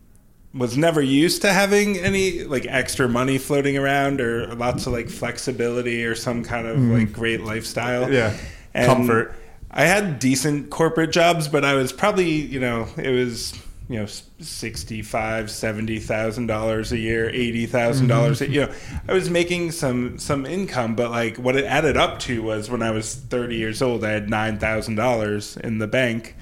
[0.54, 5.10] was never used to having any like extra money floating around or lots of like
[5.10, 8.12] flexibility or some kind of like great lifestyle.
[8.12, 8.36] Yeah.
[8.74, 9.34] and Comfort.
[9.69, 13.54] I had decent corporate jobs, but I was probably, you know, it was,
[13.88, 14.08] you know,
[14.39, 18.41] sixty-five, seventy thousand dollars a year, eighty thousand dollars.
[18.41, 18.74] You know,
[19.08, 22.82] I was making some some income, but like what it added up to was when
[22.82, 26.36] I was thirty years old, I had nine thousand dollars in the bank,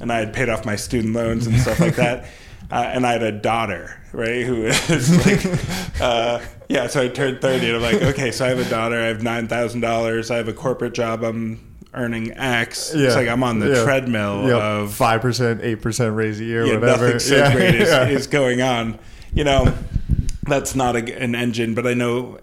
[0.00, 2.26] and I had paid off my student loans and stuff like that.
[2.70, 6.86] Uh, and I had a daughter, right, who is like, uh, yeah.
[6.86, 8.98] So I turned thirty, and I'm like, okay, so I have a daughter.
[8.98, 10.30] I have nine thousand dollars.
[10.30, 11.22] I have a corporate job.
[11.22, 12.92] I'm earning X.
[12.94, 13.06] Yeah.
[13.06, 13.84] It's like I'm on the Yeah.
[13.84, 14.60] treadmill Yep.
[14.60, 17.04] of five percent, eight percent raise a year, yeah, whatever.
[17.06, 17.52] nothing so Yeah.
[17.54, 18.08] great is, Yeah.
[18.08, 18.98] is going on.
[19.34, 19.74] You know,
[20.44, 22.38] that's not a, an engine, but I know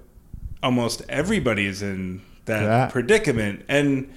[0.61, 2.85] almost everybody is in that Yeah.
[2.87, 4.09] predicament, and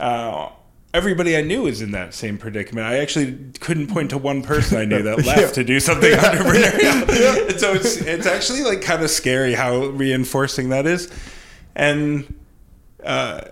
[0.00, 0.48] uh,
[0.94, 2.86] everybody I knew is in that same predicament.
[2.86, 5.46] I actually couldn't point to one person I knew that left Yeah.
[5.48, 7.48] to do something entrepreneurial.
[7.50, 11.08] And so it's it's actually like kind of scary how reinforcing that is,
[11.76, 12.32] and.
[13.04, 13.42] Uh,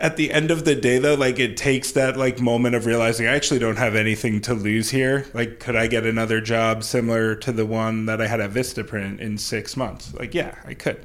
[0.00, 3.26] at the end of the day though like it takes that like moment of realizing
[3.26, 5.26] i actually don't have anything to lose here.
[5.34, 9.20] Like could i get another job similar to the one that i had at vistaprint
[9.20, 10.12] in six months?
[10.14, 11.04] Like yeah i could.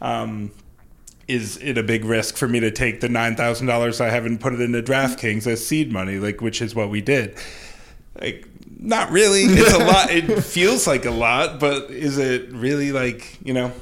[0.00, 0.52] Um,
[1.28, 4.52] is it a big risk for me to take the $9000 i have and put
[4.52, 7.36] it into draftkings as seed money like which is what we did?
[8.20, 8.46] Like
[8.82, 9.42] not really.
[9.42, 10.10] It's a lot.
[10.10, 13.72] It feels like a lot but is it really like you know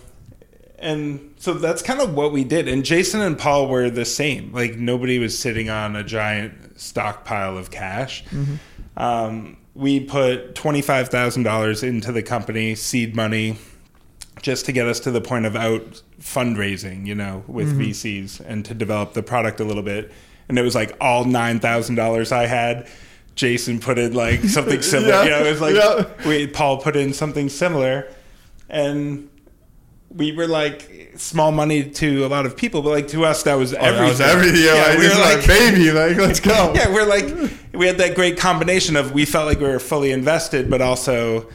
[0.81, 2.69] and so that's kind of what we did.
[2.69, 4.53] And jason and paul were the same.
[4.53, 8.25] Like nobody was sitting on a giant stockpile of cash.
[8.97, 13.59] Um, we put $25000 into the company seed money
[14.43, 18.65] just to get us to the point of out fundraising you know with vcs and
[18.65, 20.13] to develop the product a little bit.
[20.49, 22.89] And it was like all $9000 i had.
[23.35, 25.11] Jason put in like something similar.
[25.11, 25.23] Yeah.
[25.25, 26.07] you know it was like Yeah.
[26.29, 28.07] we paul put in something similar.
[28.69, 29.29] And
[30.11, 33.55] we were like small money to a lot of people, but like to us that
[33.55, 33.99] was everything.
[33.99, 34.63] Oh, That was everything.
[34.65, 35.91] Yeah, like, we were like, baby.
[35.93, 36.73] Like, let's go.
[36.75, 37.25] yeah, we're like
[37.75, 41.49] we had that great combination of we felt like we were fully invested, but also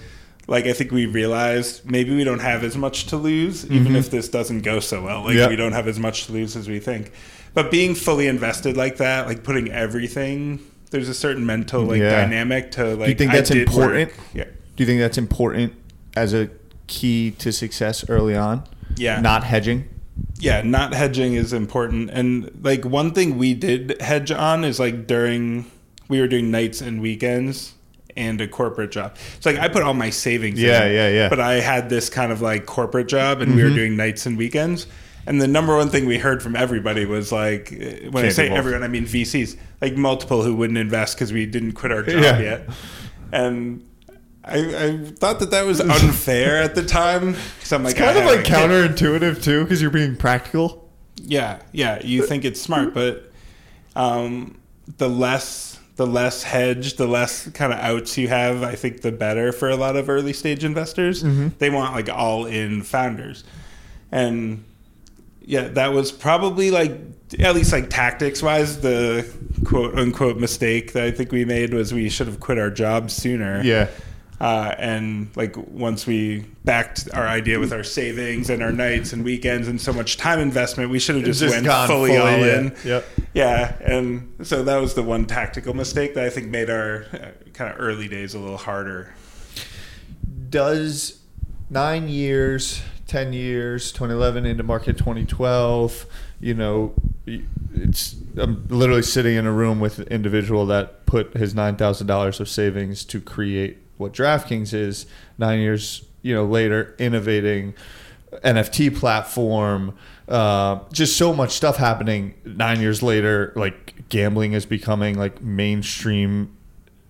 [0.47, 4.11] like I think we realized maybe we don't have as much to lose, even if
[4.11, 5.23] this doesn't go so well.
[5.23, 5.49] Like Mm-hmm.
[5.49, 7.11] We don't have as much to lose as we think.
[7.53, 10.59] But being fully invested like that, like putting everything,
[10.91, 12.09] there's a certain mental like Yeah.
[12.21, 13.05] dynamic to like.
[13.05, 14.09] Do you think that's important?
[14.11, 14.19] work.
[14.33, 14.43] Yeah.
[14.43, 15.73] Do you think that's important
[16.15, 16.47] as a
[16.93, 18.63] key to success early on?
[18.95, 19.19] Yeah.
[19.19, 19.89] Not hedging.
[20.39, 22.09] yeah, not hedging is important.
[22.11, 25.65] And like one thing we did hedge on is like during
[26.07, 27.73] we were doing nights and weekends
[28.15, 29.15] and a corporate job.
[29.37, 31.29] It's like I put all my savings Yeah, in, yeah, yeah.
[31.29, 33.75] But I had this kind of like corporate job and we were mm-hmm.
[33.75, 34.85] doing nights and weekends.
[35.25, 38.49] And the number one thing we heard from everybody was like, when I Can't say
[38.49, 42.21] everyone, I mean VCs, like multiple who wouldn't invest because we didn't quit our job
[42.21, 42.39] Yeah.
[42.39, 42.69] yet.
[43.31, 43.81] And
[44.45, 47.35] I, I thought that that was unfair at the time.
[47.63, 48.97] So I'm like, Kind I of like have a kid.
[48.97, 50.89] counterintuitive too, because you're being practical.
[51.21, 51.99] Yeah, yeah.
[52.03, 53.31] You think it's smart, but
[53.95, 54.57] um,
[54.97, 59.11] the less the less hedge, the less kind of outs you have, I think the
[59.11, 61.21] better for a lot of early stage investors.
[61.59, 63.43] They want like all in founders,
[64.11, 64.63] and
[65.45, 66.91] yeah, that was probably like
[67.39, 69.25] at least like tactics wise the
[69.65, 73.13] quote unquote mistake that I think we made was we should have quit our jobs
[73.15, 73.61] sooner.
[73.63, 73.87] Yeah.
[74.43, 79.23] Uh, and like once we backed our idea with our savings and our nights and
[79.23, 82.45] weekends and so much time investment, we should have just, Just went fully, fully, all
[82.45, 82.59] yeah.
[82.59, 82.75] in.
[82.83, 83.05] Yep.
[83.33, 87.29] Yeah, and so that was the one tactical mistake that I think made our uh,
[87.53, 89.13] kind of early days a little harder.
[90.49, 91.21] Does
[91.69, 96.05] nine years, 10 years, 2011 into market 2012,
[96.41, 96.93] you know,
[97.25, 102.49] it's I'm literally sitting in a room with an individual that put his $9,000 of
[102.49, 105.07] savings to create what DraftKings is.
[105.37, 107.73] Nine years, you know, later, innovating
[108.43, 109.95] NFT platform,
[110.27, 112.35] uh, just so much stuff happening.
[112.45, 116.55] Nine years later, like gambling is becoming like mainstream,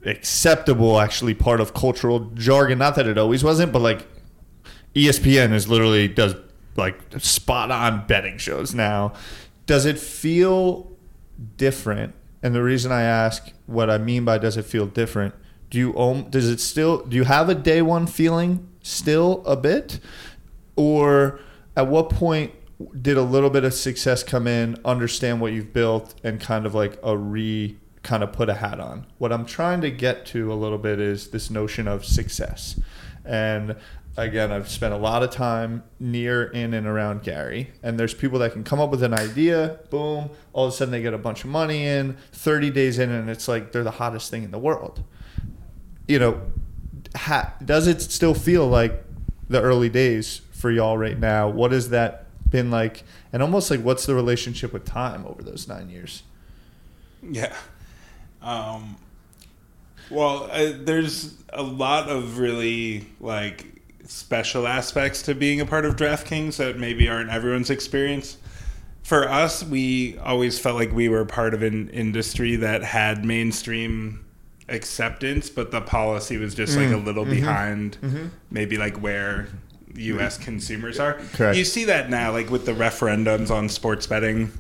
[0.06, 2.78] acceptable, actually part of cultural jargon.
[2.80, 4.08] Not that it always wasn't, but like
[4.96, 6.36] ESPN is literally does
[6.76, 9.14] like spot on betting shows now.
[9.66, 10.92] Does it feel
[11.58, 12.14] different?
[12.42, 15.34] And the reason I ask what I mean by does it feel different,
[15.74, 20.00] do you does it still do you have a day one feeling still a bit?
[20.76, 21.40] Or
[21.76, 22.52] at what point
[23.02, 26.76] did a little bit of success come in, understand what you've built and kind of
[26.76, 29.08] like a re kind of put a hat on?
[29.18, 32.80] What I'm trying to get to a little bit is this notion of success.
[33.26, 33.76] And
[34.16, 37.72] again, I've spent a lot of time near, in, and around Gary.
[37.82, 40.92] And there's people that can come up with an idea, boom, all of a sudden
[40.92, 43.90] they get a bunch of money in, 30 days in, and it's like they're the
[43.90, 45.04] hottest thing in the world.
[46.08, 46.42] You know,
[47.16, 49.04] ha- does it still feel like
[49.50, 51.50] the early days for y'all right now?
[51.50, 53.04] What has that been like?
[53.32, 56.24] And almost like, what's the relationship with time over those nine years?
[57.22, 57.56] Yeah.
[58.42, 58.98] Um,
[60.10, 63.66] well, uh, there's a lot of really like
[64.06, 68.38] special aspects to being a part of DraftKings that maybe aren't everyone's experience.
[69.04, 74.23] For us, we always felt like we were part of an industry that had mainstream
[74.70, 77.98] acceptance, but the policy was just like a little behind
[78.50, 79.48] maybe like where
[79.96, 81.14] US consumers are.
[81.34, 81.58] Correct.
[81.58, 84.52] You see that now like with the referendums on sports betting.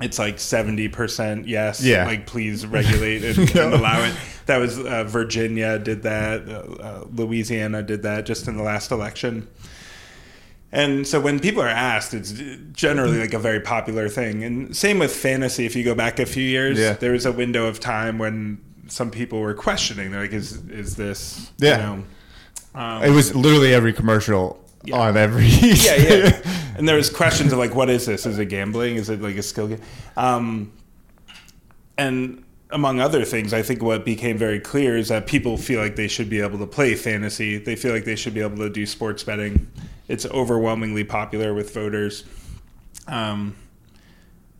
[0.00, 1.82] It's like 70% yes.
[1.82, 2.06] Yeah.
[2.06, 4.14] Like please regulate and, and allow it.
[4.46, 6.48] That was uh, Virginia did that.
[6.48, 9.48] Uh, uh, Louisiana did that just in the last election.
[10.70, 12.32] And so when people are asked, it's
[12.72, 14.44] generally like a very popular thing.
[14.44, 15.64] And same with fantasy.
[15.64, 16.92] If you go back a few years, Yeah.
[16.92, 20.10] there was a window of time when some people were questioning.
[20.10, 21.76] They're like, "Is is this?" Yeah.
[21.76, 21.82] You
[22.74, 25.46] know, um, It was literally every commercial on every.
[25.46, 26.54] yeah, yeah.
[26.78, 28.24] And there was questions of like, what is this?
[28.24, 28.94] Is it gambling?
[28.96, 29.80] Is it like a skill game?
[30.16, 30.70] Um,
[31.96, 35.96] and among other things, I think what became very clear is that people feel like
[35.96, 37.58] they should be able to play fantasy.
[37.58, 39.66] They feel like they should be able to do sports betting.
[40.06, 42.22] It's overwhelmingly popular with voters.
[43.08, 43.56] Um,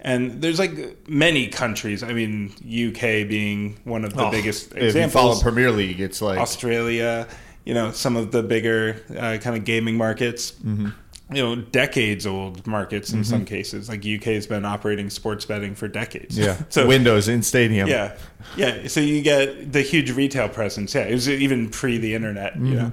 [0.01, 2.03] and there's like many countries.
[2.03, 5.41] I mean, UK being one of the Oh, biggest If you follow.
[5.41, 7.27] Premier League, it's like Australia,
[7.65, 10.53] you know, some of the bigger uh, kind of gaming markets.
[10.53, 10.89] Mm-hmm.
[11.31, 13.91] You know, decades old markets in some cases.
[13.91, 16.39] Like UK has been operating sports betting for decades.
[16.39, 17.87] yeah, so windows in stadium.
[17.87, 18.17] yeah,
[18.57, 18.87] yeah.
[18.89, 20.95] So you get the huge retail presence.
[20.95, 22.57] Yeah, it was even pre the internet.
[22.57, 22.93] You know,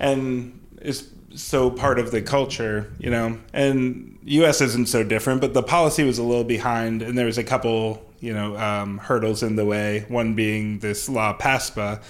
[0.00, 1.02] and it's
[1.34, 2.92] so part of the culture.
[2.98, 4.60] You know, and U.S.
[4.60, 8.04] isn't so different, but the policy was a little behind, and there was a couple
[8.20, 10.04] you know um, hurdles in the way.
[10.08, 12.02] One being this law PASPA,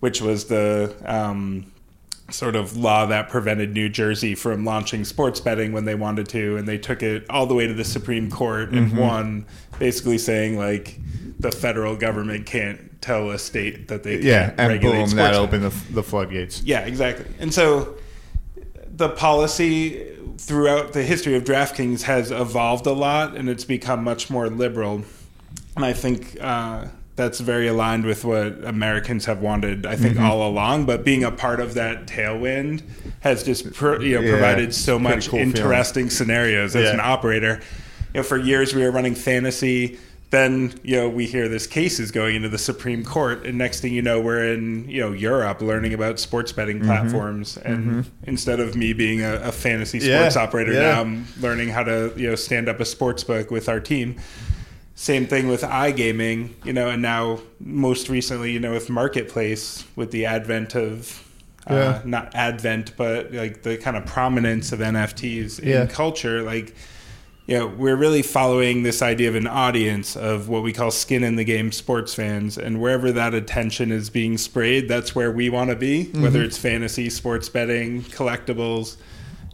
[0.00, 1.70] which was the um,
[2.32, 6.56] sort of law that prevented New Jersey from launching sports betting when they wanted to,
[6.56, 9.46] and they took it all the way to the Supreme Court and won,
[9.78, 10.98] basically saying like
[11.38, 15.64] the federal government can't tell a state that they yeah, and regulate boom, that opened
[15.64, 16.62] the, the floodgates.
[16.62, 17.26] Yeah, exactly.
[17.38, 17.94] And so
[19.00, 24.28] the policy throughout the history of DraftKings has evolved a lot, and it's become much
[24.30, 25.02] more liberal.
[25.74, 26.84] And I think uh,
[27.16, 30.24] that's very aligned with what Americans have wanted, I think, Mm-hmm.
[30.24, 30.84] all along.
[30.84, 32.82] But being a part of that tailwind
[33.20, 35.56] has just pro, you know, Yeah, provided so much cool feeling.
[35.56, 36.92] interesting scenarios as Yeah.
[36.94, 37.60] an operator.
[38.12, 39.98] You know, for years we were running fantasy.
[40.30, 43.80] Then you know we hear this case is going into the Supreme Court, and next
[43.80, 46.86] thing you know we're in you know Europe learning about sports betting Mm-hmm.
[46.86, 47.56] platforms.
[47.58, 50.80] And instead of me being a, a fantasy Yeah, sports operator, yeah.
[50.80, 54.16] now I'm learning how to you know stand up a sports book with our team.
[54.94, 60.10] Same thing with iGaming, you know, and now most recently, you know, with Marketplace, with
[60.12, 61.26] the advent of
[61.66, 65.82] uh, not advent, but like the kind of prominence of NFTs Yeah.
[65.82, 66.74] in culture, like
[67.50, 71.24] you know, we're really following this idea of an audience of what we call skin
[71.24, 72.56] in the game sports fans.
[72.56, 76.22] And wherever that attention is being sprayed, that's where we want to be, Mm-hmm.
[76.22, 78.98] whether it's fantasy, sports betting, collectibles.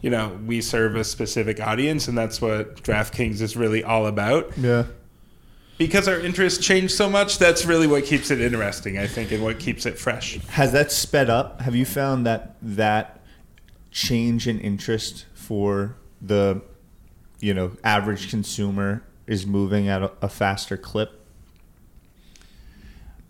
[0.03, 4.55] You know, we serve a specific audience, and that's what DraftKings is really all about.
[4.59, 4.83] Yeah.
[5.79, 9.43] Because our interests change so much, that's really what keeps it interesting, I think, and
[9.43, 10.37] what keeps it fresh.
[10.49, 11.61] Has that sped up?
[11.61, 13.21] Have you found that that
[13.89, 16.61] change in interest for the
[17.39, 21.25] you know average consumer is moving at a, a faster clip?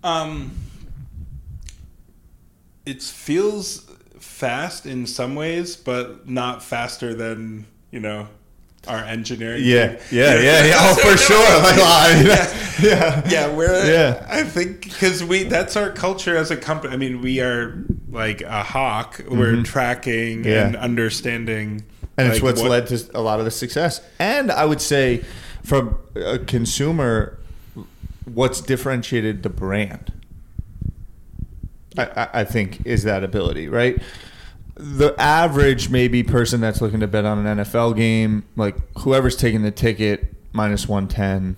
[0.04, 0.52] Um,
[2.86, 3.86] it feels
[4.20, 8.28] fast in some ways, but not faster than you know
[8.88, 9.64] our engineering.
[9.66, 10.74] Yeah, yeah, yeah, yeah.
[10.78, 11.38] Oh, for sure.
[11.62, 12.28] Like, I mean,
[12.90, 13.86] yeah, Yeah, we're.
[13.92, 14.26] Yeah.
[14.30, 16.94] I think because we that's our culture as a company.
[16.94, 19.22] I mean, we are like a hawk.
[19.28, 20.48] We're tracking Mm-hmm.
[20.50, 20.68] Yeah.
[20.68, 21.84] and understanding.
[22.18, 24.02] And it's what's what- led to a lot of the success.
[24.20, 25.24] And I would say,
[25.64, 27.38] from a consumer,
[28.26, 30.14] what's differentiated the brand,
[31.98, 34.02] I, I, I think, is that ability, right?
[34.76, 39.64] The average maybe person that's looking to bet on an NFL game, like whoever's taking
[39.64, 41.58] the ticket minus one ten,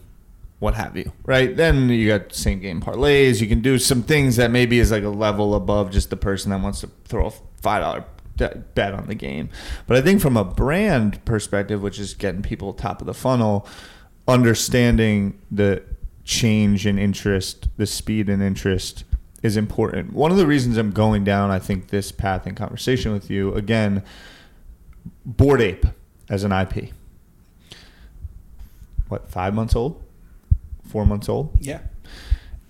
[0.60, 1.56] what have you, right?
[1.56, 3.42] Then you got same game parlays.
[3.42, 6.52] You can do some things that maybe is like a level above just the person
[6.52, 8.06] that wants to throw a five dollar
[8.40, 9.50] bet on the game.
[9.88, 13.68] But I think from a brand perspective, which is getting people top of the funnel,
[14.28, 15.84] understanding the
[16.24, 19.04] change in interest, the speed and interest
[19.42, 20.14] is important.
[20.14, 23.54] One of the reasons I'm going down, I think, this path in conversation with you
[23.56, 24.04] again,
[25.26, 25.86] Bored Ape
[26.30, 26.92] as an IP.
[29.08, 30.04] What, five months old?
[30.88, 31.58] Four months old?
[31.60, 31.80] Yeah.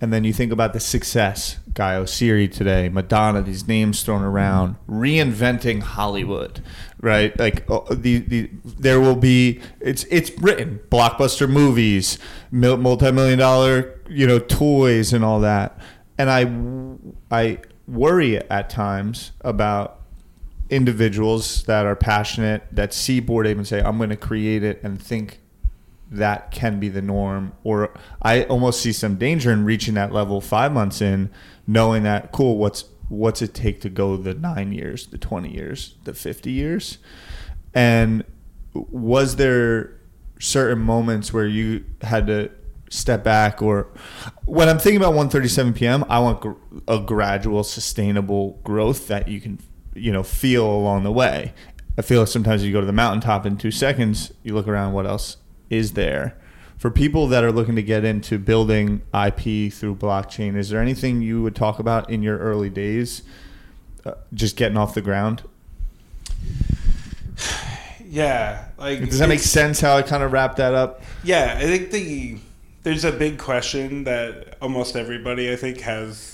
[0.02, 4.76] And then you think about the success, Guy Oseary today, Madonna, these names thrown around,
[4.88, 6.62] reinventing Hollywood,
[7.02, 7.38] right?
[7.38, 12.18] Like uh, the, the there will be it's it's written blockbuster movies,
[12.50, 15.78] multi-million dollar, you know, toys and all that.
[16.16, 20.00] And I I worry at times about
[20.70, 24.82] individuals that are passionate that see Bored Ape and say, I'm going to create it
[24.82, 25.40] and think
[26.10, 27.52] that can be the norm.
[27.64, 31.30] Or I almost see some danger in reaching that level five months in,
[31.66, 32.56] knowing that cool.
[32.58, 36.98] What's what's it take to go the nine years, the twenty years, the fifty years?
[37.74, 38.24] And
[38.74, 40.00] was there
[40.38, 42.50] certain moments where you had to
[42.88, 43.86] step back or
[44.46, 46.44] when i'm thinking about 137 p.m i want
[46.88, 49.60] a gradual sustainable growth that you can
[49.94, 51.52] you know feel along the way
[51.96, 54.92] i feel like sometimes you go to the mountaintop in two seconds you look around
[54.92, 55.36] what else
[55.70, 56.36] is there
[56.76, 59.40] for people that are looking to get into building ip
[59.72, 63.22] through blockchain is there anything you would talk about in your early days
[64.04, 65.42] uh, just getting off the ground
[68.12, 68.64] Yeah.
[68.76, 71.92] Like does that make sense how i kind of wrap that up Yeah, I think
[71.92, 72.38] the
[72.82, 76.29] there's a big question that almost everybody I think has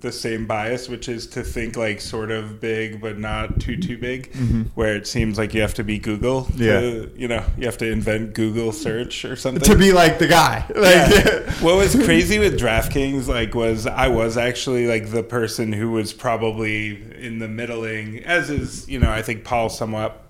[0.00, 3.98] the same bias, which is to think like sort of big but not too too
[3.98, 4.62] big, mm-hmm.
[4.74, 6.44] where it seems like you have to be Google.
[6.44, 7.06] to- Yeah.
[7.20, 9.62] you know, you have to invent Google search or something.
[9.64, 11.52] to be like the guy like Yeah.
[11.60, 16.14] what was crazy with DraftKings like was I was actually like the person who was
[16.14, 20.24] probably in the middling, as is you know I think Paul somewhat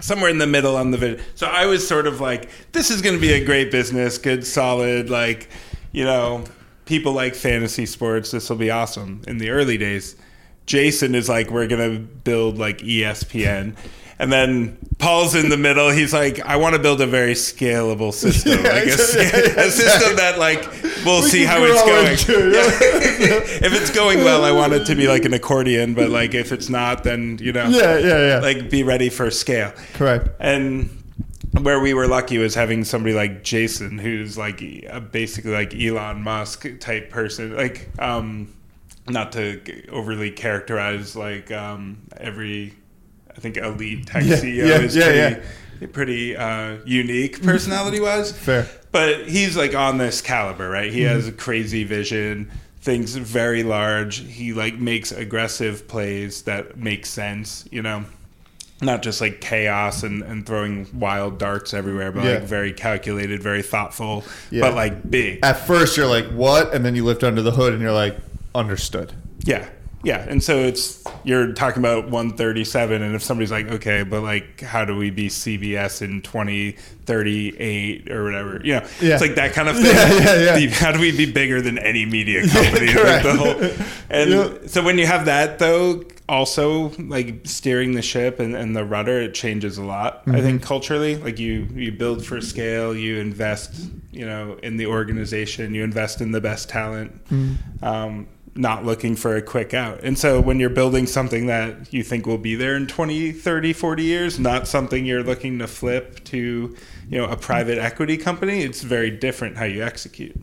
[0.00, 1.22] somewhere in the middle on the video.
[1.36, 4.44] So I was sort of like, this is going to be a great business, good,
[4.46, 5.48] solid, like
[5.92, 6.44] you know,
[6.86, 8.30] people like fantasy sports.
[8.30, 10.16] This will be awesome in the early days.
[10.64, 13.76] Jason is like, we're gonna build like ESPN.
[14.18, 15.90] And then Paul's in the middle.
[15.90, 18.92] He's like, I want to build a very scalable system, Yeah, like a,
[19.66, 20.62] a system that like
[21.04, 22.52] we'll We see how it's going.
[22.54, 23.40] Yeah.
[23.66, 25.92] if it's going well, I want it to be like an accordion.
[25.92, 29.30] But like if it's not, then you know, yeah yeah yeah like be ready for
[29.30, 29.72] scale.
[29.92, 30.88] correct And
[31.62, 36.22] where we were lucky was having somebody like Jason, who's like a, basically like Elon
[36.22, 37.56] Musk type person.
[37.56, 38.52] Like, um,
[39.08, 42.74] not to overly characterize like um, every,
[43.36, 45.46] I think elite tech Yeah, CEO yeah, is yeah, pretty,
[45.80, 45.86] yeah.
[45.92, 48.32] pretty uh, unique personality wise.
[48.36, 48.66] Fair.
[48.92, 50.92] But he's like on this caliber, right?
[50.92, 52.50] He has a crazy vision,
[52.80, 54.18] thinks very large.
[54.18, 58.04] He like makes aggressive plays that make sense, you know.
[58.82, 62.30] Not just like chaos and, and throwing wild darts everywhere, but Yeah.
[62.34, 64.60] like very calculated, very thoughtful, Yeah.
[64.60, 65.38] but like big.
[65.42, 68.16] At first, you're like, "What?" and then you lift under the hood, and you're like,
[68.54, 69.12] "Understood."
[69.44, 69.64] Yeah.
[70.04, 70.24] Yeah.
[70.28, 73.02] And so it's, you're talking about 137.
[73.02, 78.24] And if somebody's like, okay, but like, how do we be CBS in 2038 or
[78.24, 78.60] whatever?
[78.62, 79.14] You know, Yeah.
[79.14, 79.86] it's like that kind of thing.
[79.86, 80.68] Yeah, yeah.
[80.70, 82.92] How do we be bigger than any media company?
[82.94, 83.70] like whole,
[84.10, 88.84] and so when you have that, though, also like steering the ship and, and the
[88.84, 90.22] rudder, it changes a lot.
[90.26, 90.66] I think Mm-hmm.
[90.66, 95.84] culturally, like you, you build for scale, you invest, you know, in the organization, you
[95.84, 97.24] invest in the best talent.
[97.28, 97.84] Mm-hmm.
[97.84, 100.00] Um, not looking for a quick out.
[100.02, 103.72] And so when you're building something that you think will be there in 20, 30,
[103.74, 106.74] 40 years, not something you're looking to flip to,
[107.10, 110.34] you know, a private equity company, it's very different how you execute.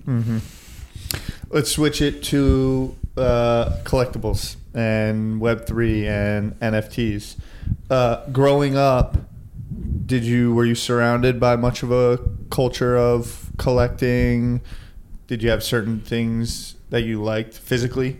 [1.49, 7.37] Let's switch it to uh, collectibles and Web three and NFTs.
[7.89, 9.17] Uh, growing up,
[10.05, 14.61] did you were you surrounded by much of a culture of collecting?
[15.27, 18.19] Did you have certain things that you liked physically?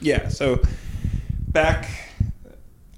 [0.00, 0.28] Yeah.
[0.28, 0.60] So
[1.48, 1.88] back,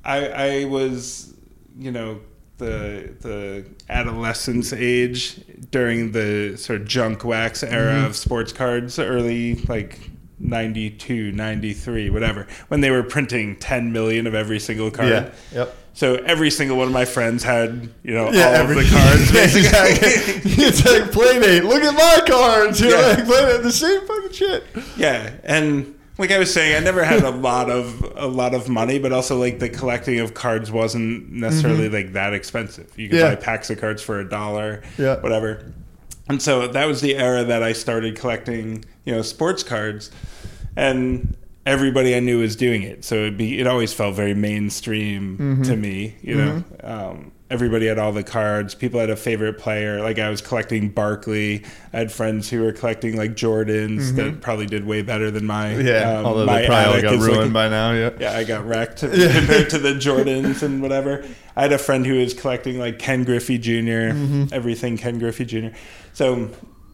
[0.04, 1.34] I, I was,
[1.78, 2.20] you know,
[2.58, 9.56] the the adolescence age during the sort of junk wax era of sports cards, early
[9.66, 15.08] like 92, 93, whatever, when they were printing 10 million of every single card.
[15.08, 15.30] Yeah.
[15.52, 15.76] Yep.
[15.94, 18.96] So every single one of my friends had, you know, Yeah, all every- of the
[18.96, 19.32] cards.
[19.32, 19.60] Basically.
[19.66, 20.52] exactly.
[20.64, 21.64] it's like Playdate.
[21.64, 22.80] Look at my cards.
[22.80, 23.06] You're Yeah.
[23.06, 24.64] like Playdate, the same fucking shit.
[24.98, 28.68] Yeah, and like I was saying, I never had a lot of a lot of
[28.68, 32.90] money, but also like the collecting of cards wasn't necessarily like that expensive.
[32.98, 33.24] You could Mm-hmm.
[33.30, 33.34] Yeah.
[33.34, 35.16] buy packs of cards for a dollar, Yeah.
[35.20, 35.72] whatever.
[36.28, 40.10] And so that was the era that I started collecting, you know, sports cards,
[40.76, 43.04] and everybody I knew was doing it.
[43.04, 45.62] So it be it always felt very mainstream Mm-hmm.
[45.62, 46.64] to me, you know.
[46.82, 48.74] Um, everybody had all the cards.
[48.74, 50.00] People had a favorite player.
[50.02, 51.64] Like I was collecting Barkley.
[51.92, 55.68] I had friends who were collecting like Jordans that probably did way better than my
[55.74, 55.86] Mm-hmm.
[55.86, 56.18] Yeah.
[56.18, 57.92] um, Although my they probably got ruined by now.
[57.92, 58.10] Yeah.
[58.18, 61.24] yeah, I got wrecked compared to the Jordans and whatever.
[61.54, 64.46] I had a friend who was collecting like Ken Griffey junior Mm-hmm.
[64.52, 65.68] everything Ken Griffey Jr.
[66.14, 66.50] So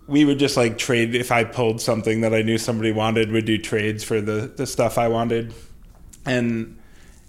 [0.07, 3.46] we would just like trade if I pulled something that I knew somebody wanted, would
[3.46, 5.55] do trades for the the stuff I wanted,
[6.26, 6.76] and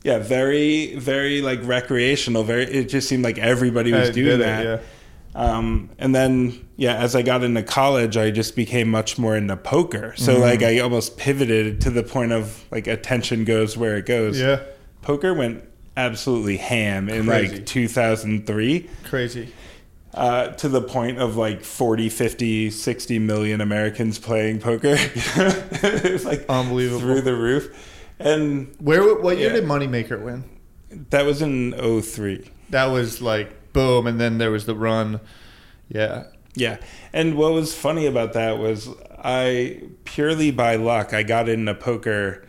[0.03, 2.43] yeah, very very like recreational.
[2.43, 4.63] Very, it just seemed like everybody was I doing did it, that.
[4.65, 4.79] yeah.
[5.35, 9.57] Um, and then, yeah, as I got into college, I just became much more into
[9.57, 10.13] poker.
[10.15, 10.41] So, Mm-hmm.
[10.43, 14.39] like, I almost pivoted to the point of like attention goes where it goes.
[14.39, 14.59] Yeah.
[15.01, 15.63] Poker went
[15.97, 19.51] absolutely ham in like 2003 Crazy.
[20.13, 24.95] uh, to the point of like 40, 50, 60 million Americans playing poker.
[24.97, 26.99] it was like Unbelievable.
[27.01, 27.89] through the roof.
[28.19, 29.15] And Where?
[29.15, 29.53] What year Yeah.
[29.55, 30.43] did Moneymaker win?
[31.09, 32.49] that was in 03.
[32.69, 35.19] That was like boom, and then there was the run.
[35.89, 36.25] Yeah.
[36.55, 36.77] Yeah.
[37.11, 38.89] And what was funny about that was
[39.23, 42.45] I purely by luck I got into poker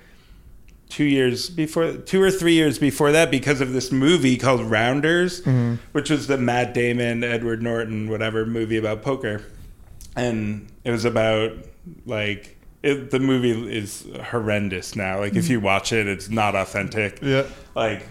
[0.91, 5.41] two years before two or three years before that because of this movie called Rounders,
[5.41, 5.77] mm-hmm.
[5.93, 9.43] which was the Matt Damon, Edward Norton, whatever movie about poker.
[10.17, 11.53] And it was about
[12.07, 12.54] like
[12.85, 15.19] it, the movie is horrendous now.
[15.19, 15.65] Like if you mm.
[15.65, 17.19] watch it, it's not authentic.
[17.23, 17.47] Yeah.
[17.75, 18.07] Like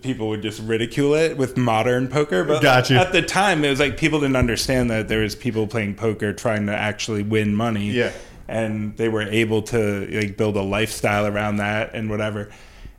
[0.00, 2.42] people would just ridicule it with modern poker.
[2.42, 2.96] But Got you.
[2.96, 6.32] at the time, it was like people didn't understand that there was people playing poker
[6.32, 7.90] trying to actually win money.
[7.90, 8.12] Yeah.
[8.48, 12.50] and they were able to like build a lifestyle around that and whatever.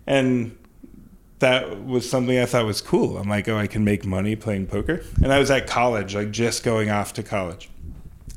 [0.05, 0.55] And
[1.39, 3.17] that was something I thought was cool.
[3.17, 5.03] I'm like, oh, I can make money playing poker.
[5.23, 7.70] And I was at college, like just going off to college.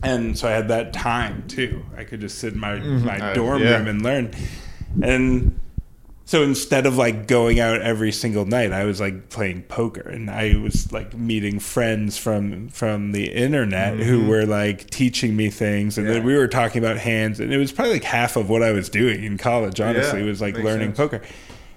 [0.02, 1.84] And so I had that time too.
[1.96, 3.78] I could just sit in my, my Uh, dorm yeah.
[3.78, 4.30] room and learn.
[5.02, 5.58] And
[6.26, 10.30] so instead of like going out every single night, I was like playing poker, and
[10.30, 15.98] I was like meeting friends from from the internet who were like teaching me things,
[15.98, 16.26] and then Mm-hmm.
[16.26, 18.88] We were talking about hands, and it was probably like half of what I was
[18.88, 19.80] doing in college.
[19.80, 20.96] Honestly, Yeah, was like learning sense.
[20.98, 21.20] poker,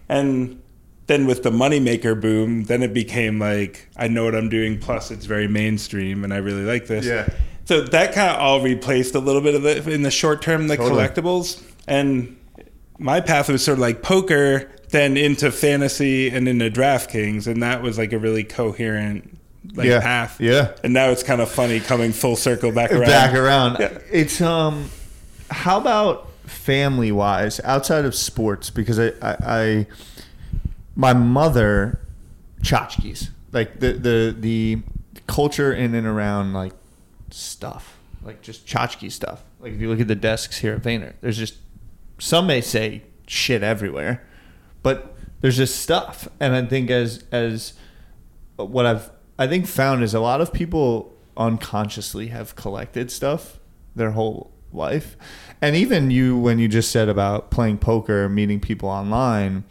[0.07, 0.61] and
[1.07, 4.79] then with the moneymaker boom, then it became like I know what I'm doing.
[4.79, 7.05] Plus, it's very mainstream, and I really like this.
[7.05, 7.27] Yeah.
[7.67, 10.67] So that kind of all replaced a little bit of the in the short term
[10.67, 11.03] the Totally.
[11.05, 12.37] collectibles, and
[12.97, 17.81] my path was sort of like poker, then into fantasy and into DraftKings, and that
[17.81, 19.37] was like a really coherent
[19.75, 19.99] like Yeah.
[19.99, 20.39] path.
[20.39, 20.71] Yeah.
[20.81, 23.01] And now it's kind of funny coming full circle back around.
[23.07, 23.77] Back around.
[23.79, 23.97] Yeah.
[24.11, 24.89] It's um.
[25.51, 28.69] How about family wise, outside of sports?
[28.69, 29.87] Because I, I, I
[30.95, 31.99] my mother
[32.61, 33.29] tchotchkes.
[33.51, 34.81] like the the the
[35.27, 36.73] culture in and around like
[37.29, 39.43] stuff, like just tchotchke stuff.
[39.59, 41.55] Like if you look at the desks here at Vayner, there's just
[42.19, 44.25] some may say shit everywhere,
[44.83, 46.27] but there's just stuff.
[46.39, 47.73] And I think as as
[48.55, 53.59] what I've I think found is a lot of people unconsciously have collected stuff
[53.95, 55.15] their whole life.
[55.61, 59.63] And even you when you just said about playing poker, meeting people online,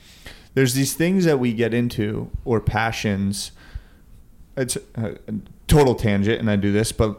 [0.54, 3.52] there's these things that we get into or passions
[4.56, 5.18] it's a
[5.66, 7.18] total tangent and I do this, but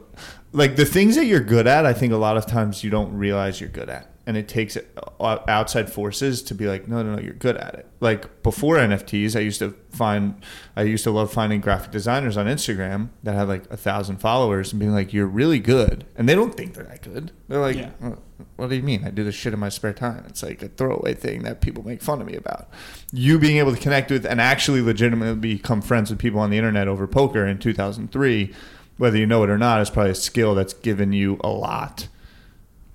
[0.51, 3.13] like the things that you're good at, I think a lot of times you don't
[3.13, 4.11] realize you're good at.
[4.27, 7.75] And it takes uh, outside forces to be like, no, no, no, you're good at
[7.75, 7.87] it.
[8.01, 10.43] Like before NFTs, I used to find,
[10.75, 14.73] I used to love finding graphic designers on Instagram that had like a thousand followers
[14.73, 16.05] and being like, you're really good.
[16.17, 17.31] And they don't think they're that good.
[17.47, 17.91] They're like, Yeah.
[18.03, 18.17] "Oh,
[18.57, 19.05] what do you mean?
[19.05, 20.25] I do this shit in my spare time.
[20.27, 22.69] It's like a throwaway thing that people make fun of me about.
[23.13, 26.57] You being able to connect with and actually legitimately become friends with people on the
[26.57, 28.53] internet over poker in 2003,
[28.97, 32.09] whether you know it or not, is probably a skill that's given you a lot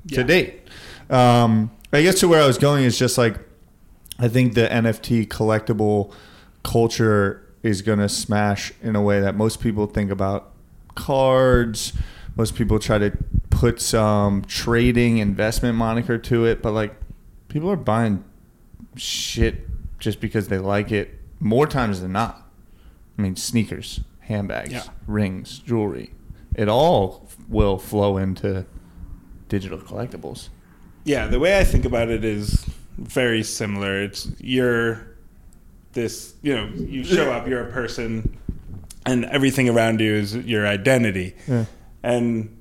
[0.08, 0.58] to date.
[1.12, 3.36] Um, I guess to where I was going is just like
[4.18, 6.12] I think the NFT collectible
[6.64, 10.52] culture is going to smash in a way that most people think about
[10.94, 11.92] cards.
[12.34, 13.12] Most people try to
[13.50, 16.94] put some trading investment moniker to it, but like
[17.48, 18.24] people are buying
[18.96, 22.48] shit just because they like it more times than not.
[23.18, 24.84] I mean, sneakers, handbags, Yeah.
[25.06, 26.14] rings, jewelry.
[26.54, 28.64] It all will flow into
[29.48, 30.48] digital collectibles.
[31.04, 32.64] Yeah, the way I think about it is
[32.96, 34.02] very similar.
[34.02, 35.06] It's you're
[35.92, 38.38] this, you know, you show up, you're a person,
[39.04, 41.34] and everything around you is your identity.
[41.46, 41.66] Yeah.
[42.02, 42.56] And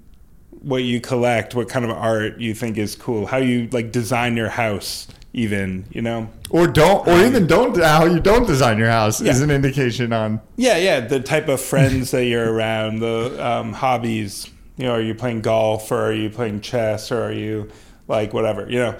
[0.61, 4.37] what you collect, what kind of art you think is cool, how you like design
[4.37, 6.29] your house, even, you know?
[6.49, 7.77] Or don't, or even don't.
[7.77, 10.41] How you don't design your house is an indication on.
[10.57, 10.99] Yeah, yeah.
[10.99, 14.49] The type of friends that you're around, the um, hobbies.
[14.77, 17.69] You know, are you playing golf or are you playing chess or are you
[18.11, 18.69] like whatever?
[18.69, 18.97] You know,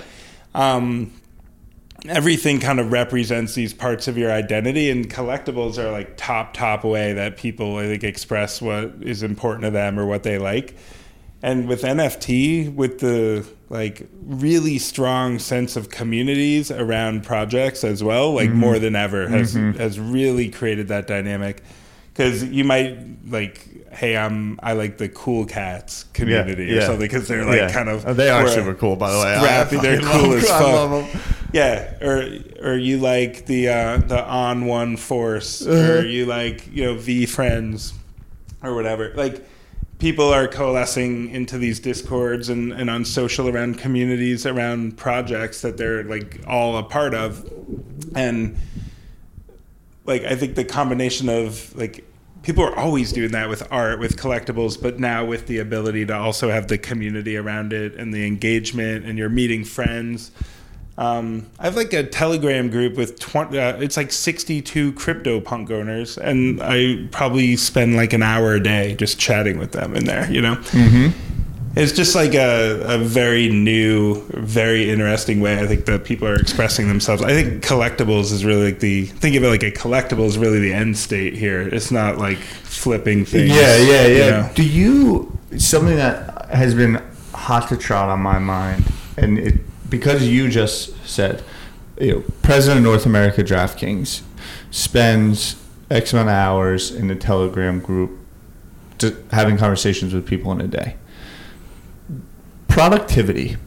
[0.55, 1.11] um,
[2.07, 6.83] everything kind of represents these parts of your identity, and collectibles are like top top
[6.83, 10.75] way that people I think express what is important to them or what they like.
[11.43, 18.33] And with NFT, with the like really strong sense of communities around projects as well,
[18.33, 21.63] like more than ever, has has really created that dynamic.
[22.13, 22.97] Because you might
[23.27, 26.81] like, hey, I'm I like the cool cats community or yeah.
[26.85, 27.71] something because they're like Yeah.
[27.71, 29.33] kind of Oh, they are we're super cool, by the way.
[29.35, 31.21] I Scrappy, they're cool love- as I fuck.
[31.53, 32.27] Yeah, or
[32.63, 35.99] or you like the uh, the 0N1 Force, Uh-huh.
[35.99, 37.93] or you like you know VeeFriends,
[38.63, 39.11] or whatever.
[39.15, 39.45] Like
[39.99, 45.77] people are coalescing into these discords and, and on social around communities around projects that
[45.77, 47.47] they're like all a part of,
[48.15, 48.55] and
[50.05, 52.05] like I think the combination of like
[52.43, 56.15] people are always doing that with art with collectibles but now with the ability to
[56.15, 60.31] also have the community around it and the engagement and you're meeting friends
[60.97, 66.17] um, I have like a Telegram group with 20, uh, it's like 62 CryptoPunk owners,
[66.17, 70.29] and I probably spend like an hour a day just chatting with them in there,
[70.29, 70.57] you know?
[70.57, 71.30] Mm-hmm.
[71.75, 76.35] It's just like a, a very new, very interesting way I think that people are
[76.35, 77.21] expressing themselves.
[77.21, 80.59] I think collectibles is really like the, think of it like a collectible is really
[80.59, 81.61] the end state here.
[81.61, 83.49] It's not like flipping things.
[83.49, 84.29] Yeah, yeah, you yeah.
[84.29, 84.51] know?
[84.53, 87.01] Do you something that has been
[87.33, 88.85] hot to trot on my mind,
[89.17, 91.43] and it because you just said,
[91.99, 94.21] you know, President of North America DraftKings
[94.71, 98.17] spends X amount of hours in the Telegram group,
[99.31, 100.95] having conversations with people in a day.
[102.71, 103.57] Productivity,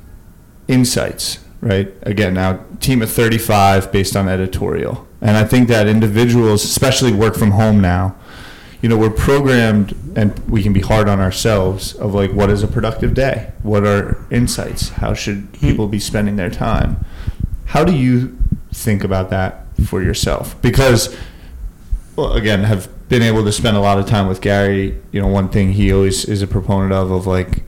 [0.67, 1.93] insights, right?
[2.03, 5.07] Again, now team of 35 based on editorial.
[5.21, 8.17] And I think that individuals, especially work from home now,
[8.81, 12.63] you know, we're programmed and we can be hard on ourselves of like, what is
[12.63, 13.53] a productive day?
[13.63, 14.89] What are insights?
[14.89, 15.57] How should hmm.
[15.59, 17.05] people be spending their time?
[17.67, 18.39] How do you
[18.73, 20.61] think about that for yourself?
[20.63, 21.15] Because,
[22.17, 24.99] well, again, have been able to spend a lot of time with Gary.
[25.13, 27.65] You know, one thing he always is a proponent of, of like,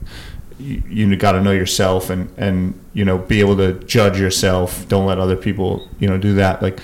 [0.59, 4.87] you, you got to know yourself and, and, you know, be able to judge yourself.
[4.87, 6.61] Don't let other people, you know, do that.
[6.61, 6.79] Like,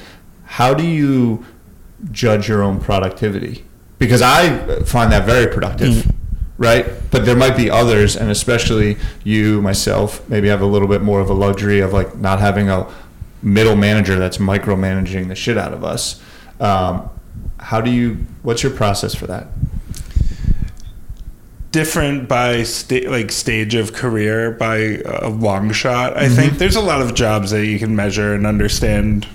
[0.45, 1.45] how do you
[2.11, 3.65] judge your own productivity?
[3.97, 6.11] Because I find that very productive,
[6.57, 6.85] right?
[7.09, 11.21] But there might be others, and especially you, myself, maybe have a little bit more
[11.21, 12.91] of a luxury of like not having a
[13.41, 16.21] middle manager that's micromanaging the shit out of us.
[16.59, 17.09] Um,
[17.59, 18.25] how do you?
[18.41, 19.47] What's your process for that?
[21.73, 26.15] Different by sta- like stage of career by a long shot.
[26.15, 29.27] I think there's a lot of jobs that you can measure and understand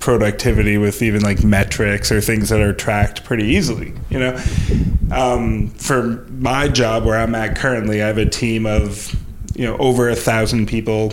[0.00, 3.94] productivity with even like metrics or things that are tracked pretty easily.
[4.10, 4.42] You know,
[5.12, 9.14] um, for my job where I'm at currently, I have a team of
[9.54, 11.12] you know over a thousand people.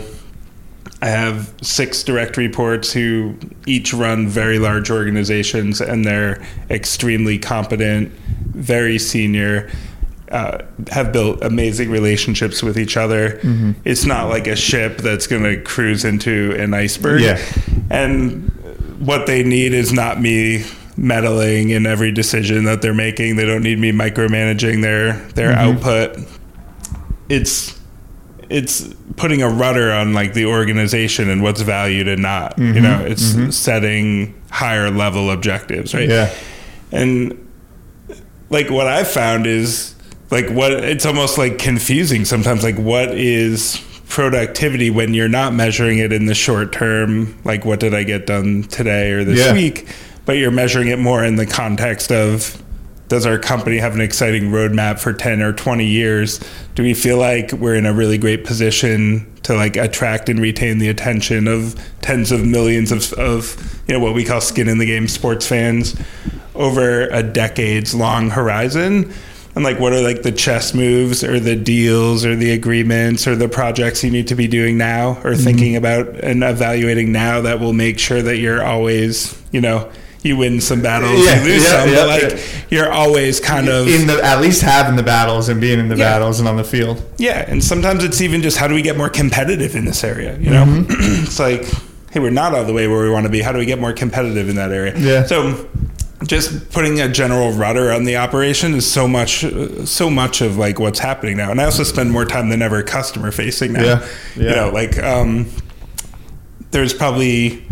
[1.03, 8.11] I have six direct reports who each run very large organizations and they're extremely competent,
[8.53, 9.71] very senior,
[10.31, 10.59] uh,
[10.89, 13.31] have built amazing relationships with each other.
[13.39, 13.71] Mm-hmm.
[13.85, 17.21] It's not like a ship that's going to cruise into an iceberg.
[17.21, 17.39] Yeah.
[17.89, 18.49] And
[19.05, 20.63] what they need is not me
[20.97, 23.35] meddling in every decision that they're making.
[23.35, 25.77] They don't need me micromanaging their their Mm-hmm.
[25.77, 26.17] output.
[27.29, 27.79] It's
[28.49, 32.57] it's putting a rudder on like the organization and what's valued and not.
[32.57, 32.75] Mm-hmm.
[32.75, 36.09] You know, it's setting higher level objectives, right?
[36.09, 36.33] Yeah.
[36.91, 37.37] And
[38.49, 39.90] like what I've found is
[40.31, 45.99] like what it's almost like confusing sometimes like what is productivity when you're not measuring
[45.99, 47.37] it in the short term?
[47.43, 49.53] Like what did I get done today or this Yeah.
[49.53, 49.87] week?
[50.25, 52.61] But you're measuring it more in the context of
[53.07, 56.39] does our company have an exciting roadmap for 10 or 20 years?
[56.75, 60.77] Do we feel like we're in a really great position to like attract and retain
[60.77, 64.77] the attention of tens of millions of, of you know what we call skin in
[64.77, 65.95] the game sports fans
[66.55, 69.11] over a decades long horizon
[69.55, 73.35] and like what are like the chess moves or the deals or the agreements or
[73.35, 77.59] the projects you need to be doing now or thinking about and evaluating now that
[77.59, 79.91] will make sure that you're always you know
[80.23, 82.61] you win some battles Yeah, you lose yeah, some yeah, but like yeah.
[82.69, 85.95] you're always kind of in the at least having the battles and being in the
[85.95, 87.03] battles and on the field.
[87.17, 90.37] yeah, and sometimes it's even just how do we get more competitive in this area?
[90.37, 90.91] You know, Mm-hmm.
[91.25, 91.65] it's like,
[92.11, 93.41] hey, we're not all the way where we want to be.
[93.41, 94.93] How do we get more competitive in that area?
[94.95, 95.25] Yeah.
[95.25, 95.67] So,
[96.27, 99.43] just putting a general rudder on the operation is so much,
[99.85, 101.49] so much of like what's happening now.
[101.51, 103.83] And I also spend more time than ever customer facing now.
[103.83, 104.07] Yeah,
[104.37, 104.49] yeah.
[104.49, 105.49] You know, like um,
[106.71, 107.65] there's probably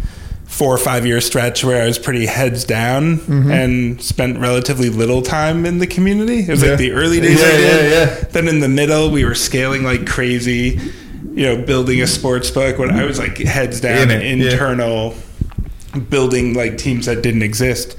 [0.46, 3.52] four or five year stretch where I was pretty heads down Mm-hmm.
[3.52, 6.40] and spent relatively little time in the community.
[6.40, 6.70] It was Yeah.
[6.70, 7.40] like the early days.
[7.40, 7.92] Yeah, I did.
[7.92, 8.24] yeah, yeah.
[8.32, 10.80] Then in the middle, we were scaling like crazy.
[11.34, 15.14] You know, building a sports book when I was like heads down, In internal,
[16.10, 17.96] building like teams that didn't exist.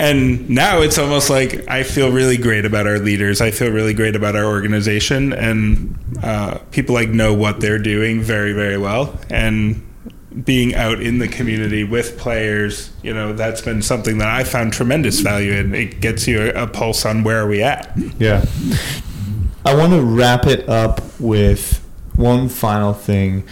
[0.00, 3.42] And now it's almost like I feel really great about our leaders.
[3.42, 8.22] I feel really great about our organization, and uh, people like know what they're doing
[8.22, 9.20] very, very well.
[9.28, 9.86] And
[10.42, 14.72] being out in the community with players, you know, that's been something that I found
[14.72, 15.74] tremendous value in.
[15.74, 17.92] It gets you a, a pulse on where are we at.
[18.18, 18.46] Yeah.
[19.66, 21.86] I want to wrap it up with
[22.16, 23.46] one final thing.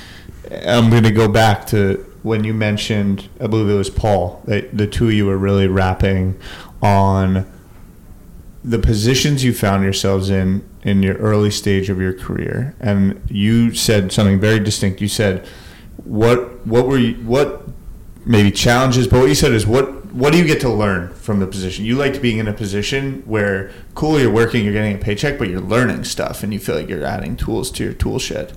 [0.51, 4.77] I'm going to go back to when you mentioned, I believe it was Paul, that
[4.77, 6.39] the two of you were really rapping
[6.83, 7.51] on
[8.65, 12.75] the positions you found yourselves in in your early stage of your career.
[12.81, 15.01] And you said something very distinct.
[15.01, 15.47] You said,
[16.05, 17.63] what, what were you, what
[18.25, 21.39] maybe challenges, but what you said is what what do you get to learn from
[21.39, 21.85] the position?
[21.85, 25.49] You liked being in a position where cool, you're working, you're getting a paycheck, but
[25.49, 28.57] you're learning stuff and you feel like you're adding tools to your tool shed.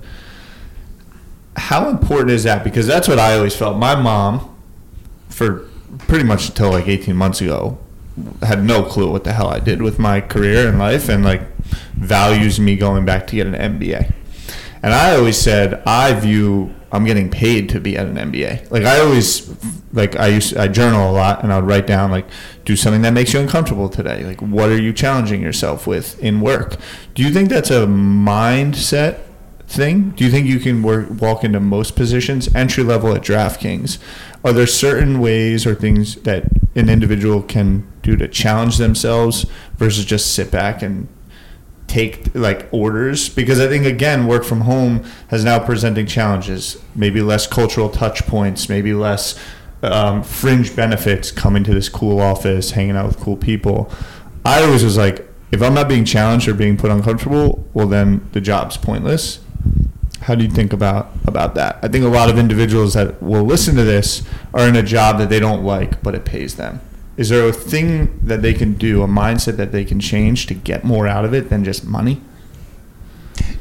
[1.57, 2.63] How important is that?
[2.63, 3.77] Because that's what I always felt.
[3.77, 4.55] My mom,
[5.29, 5.67] for
[5.99, 7.77] pretty much until like 18 months ago,
[8.41, 11.41] had no clue what the hell I did with my career and life and like
[11.93, 14.13] values me going back to get an MBA.
[14.83, 18.69] And I always said I view I'm getting paid to be at an MBA.
[18.69, 19.49] Like I always
[19.93, 22.25] like I used I journal a lot and I'd write down like
[22.65, 24.23] do something that makes you uncomfortable today.
[24.23, 26.75] Like what are you challenging yourself with in work?
[27.15, 29.19] Do you think that's a mindset
[29.71, 30.11] thing?
[30.11, 32.53] Do you think you can work walk into most positions?
[32.53, 33.97] Entry level at DraftKings?
[34.43, 36.45] Are there certain ways or things that
[36.75, 39.45] an individual can do to challenge themselves
[39.77, 41.07] versus just sit back and
[41.87, 43.29] take like orders?
[43.29, 46.77] Because I think again work from home has now presenting challenges.
[46.95, 49.39] Maybe less cultural touch points maybe less
[49.83, 53.91] um, fringe benefits coming to this cool office hanging out with cool people.
[54.45, 58.27] I always was like if I'm not being challenged or being put uncomfortable well then
[58.31, 59.39] the job's pointless
[60.21, 63.43] how do you think about about that I think a lot of individuals that will
[63.43, 66.81] listen to this are in a job that they don't like but it pays them
[67.17, 70.53] is there a thing that they can do, a mindset that they can change to
[70.53, 72.21] get more out of it than just money?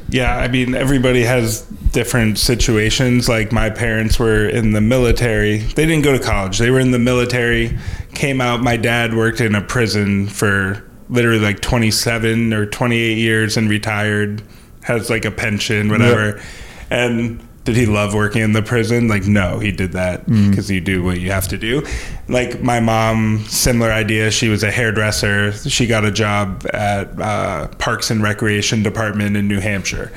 [0.09, 3.29] Yeah, I mean, everybody has different situations.
[3.29, 5.59] Like my parents were in the military.
[5.59, 6.57] They didn't go to college.
[6.57, 7.77] They were in the military,
[8.13, 8.61] came out.
[8.61, 14.41] My dad worked in a prison for literally like 27 or 28 years and retired,
[14.83, 16.41] has like a pension, whatever.
[16.89, 19.07] And did he love working in the prison?
[19.07, 21.85] Like, no, he did that because you do what you have to do.
[22.27, 24.31] Like, my mom, similar idea.
[24.31, 25.51] She was a hairdresser.
[25.69, 30.11] She got a job at uh, Parks and Recreation Department in New Hampshire.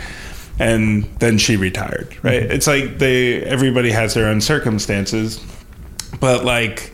[0.58, 2.42] And then she retired, right?
[2.42, 5.38] It's like they, everybody has their own circumstances.
[6.20, 6.93] but like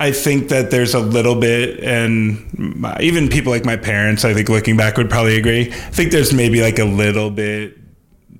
[0.00, 4.32] I think that there's a little bit, and my, even people like my parents, I
[4.32, 5.72] think looking back would probably agree.
[5.72, 7.76] I think there's maybe like a little bit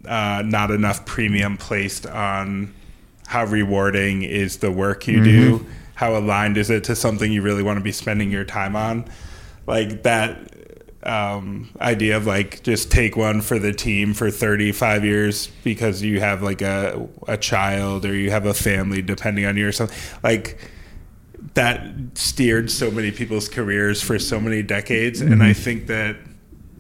[0.07, 2.73] uh, not enough premium placed on
[3.27, 7.63] how rewarding is the work you do, how aligned is it to something you really
[7.63, 9.05] want to be spending your time on,
[9.67, 10.55] like that
[11.03, 16.21] um, idea of like just take one for the team for 35 years because you
[16.21, 19.97] have like a, a child or you have a family depending on you or something.
[20.23, 20.59] Like
[21.59, 21.85] that
[22.15, 25.21] steered so many people's careers for so many decades.
[25.21, 25.61] And i mm-hmm.
[25.61, 26.17] think that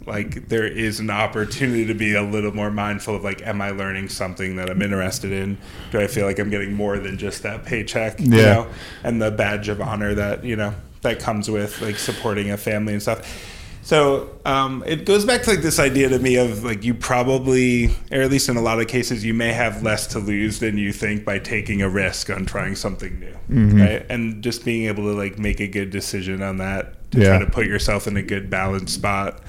[0.06, 3.70] like there is an opportunity to be a little more mindful of like am i
[3.70, 5.58] learning something that i'm interested in?
[5.90, 8.42] Do i feel like i'm getting more than just that paycheck you Yeah.
[8.54, 8.66] know?
[9.02, 12.92] And the badge of honor that you know that comes with like supporting a family
[12.92, 13.57] and stuff
[13.88, 17.86] so um, it goes back to like this idea to me of like you probably,
[18.12, 20.76] or at least in a lot of cases, you may have less to lose than
[20.76, 23.80] you think by taking a risk on trying something new, Mm-hmm.
[23.80, 24.06] right?
[24.10, 27.28] And just being able to like make a good decision on that to Yeah.
[27.28, 29.40] try to put yourself in a good balanced spot.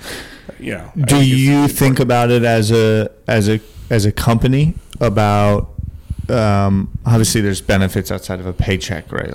[0.57, 3.59] You know, Do think you think about it as a as a
[3.89, 5.71] as a company about
[6.29, 9.33] um, obviously there's benefits outside of a paycheck, right?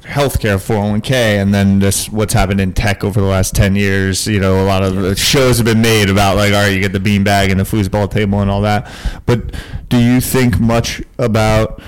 [0.00, 4.26] Healthcare, 401k, and then this what's happened in tech over the last 10 years.
[4.26, 6.92] You know, a lot of shows have been made about like, all right, you get
[6.92, 8.90] the beanbag and the foosball table and all that.
[9.26, 9.54] But
[9.88, 11.82] do you think much about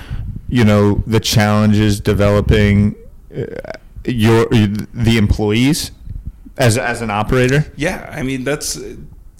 [0.48, 2.94] you know the challenges developing
[3.36, 3.44] uh,
[4.04, 5.90] your the employees
[6.56, 7.72] as as an operator?
[7.76, 8.78] Yeah, I mean that's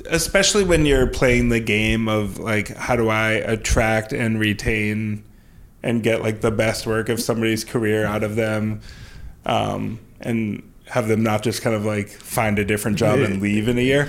[0.06, 5.24] especially when you're playing the game of like how do I attract and retain
[5.84, 8.80] and get like the best work of somebody's career out of them
[9.46, 13.68] um, and have them not just kind of like find a different job and leave
[13.68, 14.08] in a year.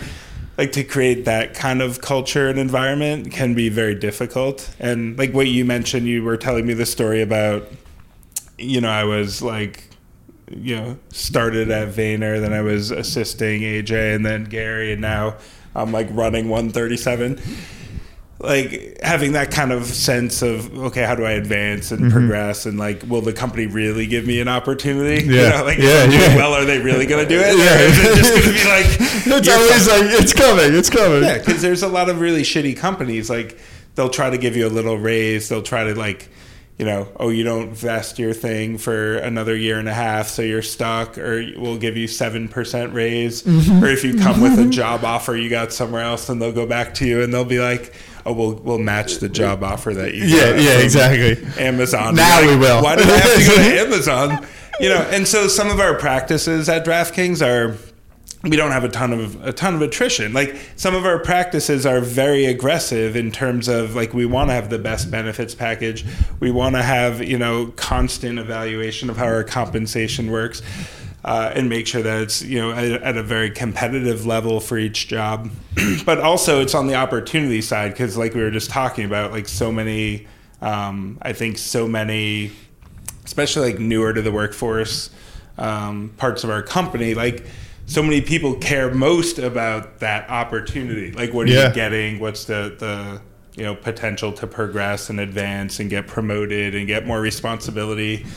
[0.57, 4.73] Like to create that kind of culture and environment can be very difficult.
[4.79, 7.67] And like what you mentioned you were telling me the story about
[8.57, 9.89] you know i was like
[10.49, 15.37] you know, started at Vayner, then I was assisting AJ and then Gary, and now
[15.75, 17.41] I'm like running 137.
[18.45, 22.77] Like having that kind of sense of okay, how do I advance and progress, and
[22.77, 25.25] like, will the company really give me an opportunity?
[25.25, 25.49] You Yeah.
[25.49, 26.35] know, like, Yeah, if I'm doing yeah.
[26.37, 27.57] well, are they really going to do it?
[27.57, 27.75] Yeah.
[27.75, 28.85] Or is it just going to be like
[29.39, 30.05] It's always fine?
[30.11, 31.23] like it's coming, it's coming.
[31.23, 33.29] Yeah, because there's a lot of really shitty companies.
[33.29, 33.57] Like
[33.95, 35.49] they'll try to give you a little raise.
[35.49, 36.27] They'll try to like,
[36.77, 40.41] you know, oh, you don't vest your thing for another year and a half, so
[40.41, 43.43] you're stuck, or we'll give you seven percent raise.
[43.43, 43.81] Mm-hmm.
[43.83, 46.65] Or if you come with a job offer you got somewhere else, then they'll go
[46.67, 47.93] back to you and they'll be like.
[48.25, 51.63] Oh, we'll we'll match the job offer that you Yeah, got yeah, exactly.
[51.63, 52.15] Amazon.
[52.15, 52.81] Now You're we will.
[52.83, 54.47] Why do I have to go to Amazon?
[54.79, 57.77] You know, and so some of our practices at DraftKings are
[58.43, 60.33] we don't have a ton of a ton of attrition.
[60.33, 64.53] Like some of our practices are very aggressive in terms of like we want to
[64.53, 66.05] have the best benefits package.
[66.39, 70.61] We want to have you know constant evaluation of how our compensation works.
[71.25, 74.77] Uh, and make sure that it's you know at, at a very competitive level for
[74.77, 75.49] each job,
[76.05, 79.47] but also it's on the opportunity side because like we were just talking about, like
[79.47, 80.27] so many,
[80.61, 82.51] um, I think so many
[83.25, 85.09] especially like newer to the workforce
[85.57, 87.47] um, parts of our company, like
[87.87, 91.11] so many people care most about that opportunity.
[91.11, 91.69] Like, what are Yeah.
[91.69, 92.19] you getting?
[92.19, 93.19] What's the the
[93.59, 98.27] you know potential to progress and advance and get promoted and get more responsibility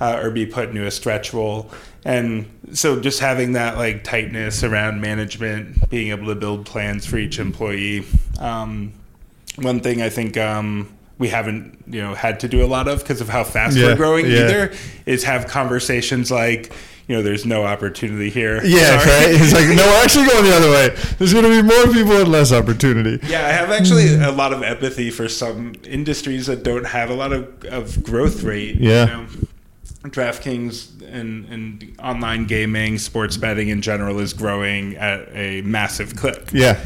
[0.00, 1.70] uh, or be put into a stretch role.
[2.04, 7.18] And so, just having that like tightness around management, being able to build plans for
[7.18, 8.04] each employee.
[8.38, 8.92] Um,
[9.56, 10.88] one thing I think um,
[11.18, 13.86] we haven't you know had to do a lot of because of how fast Yeah,
[13.86, 14.44] we're growing yeah.
[14.44, 14.72] either
[15.06, 16.72] is have conversations like
[17.08, 18.62] you know there's no opportunity here.
[18.64, 19.10] Yeah, Sorry.
[19.10, 19.40] right.
[19.40, 20.88] It's like no, we're actually going the other way.
[21.18, 23.18] There's going to be more people and less opportunity.
[23.26, 27.14] Yeah, I have actually a lot of empathy for some industries that don't have a
[27.14, 28.76] lot of, of growth rate.
[28.76, 29.06] Yeah.
[29.06, 29.26] You know,
[30.12, 36.50] DraftKings and, and online gaming, sports betting in general is growing at a massive clip.
[36.52, 36.80] Yeah,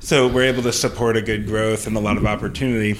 [0.00, 2.98] So we're able to support a good growth and a lot of opportunity.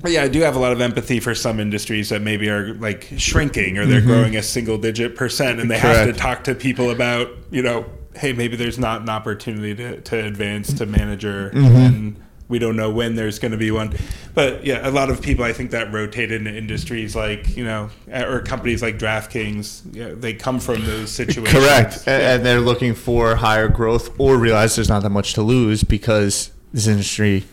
[0.00, 2.74] But yeah, I do have a lot of empathy for some industries that maybe are
[2.74, 4.08] like shrinking or they're mm-hmm.
[4.08, 7.86] growing a single digit percent and they have to talk to people about, you know,
[8.14, 11.76] hey, maybe there's not an opportunity to, to advance to manager mm-hmm.
[11.76, 12.22] and
[12.52, 13.94] we don't know when there's going to be one.
[14.34, 17.88] But yeah, a lot of people I think that rotate into industries like, you know,
[18.10, 21.56] eh, or companies like DraftKings, you know, they come from those situations.
[21.58, 22.06] correct.
[22.06, 25.82] A- And they're looking for higher growth or realize there's not that much to lose
[25.82, 27.44] because this industry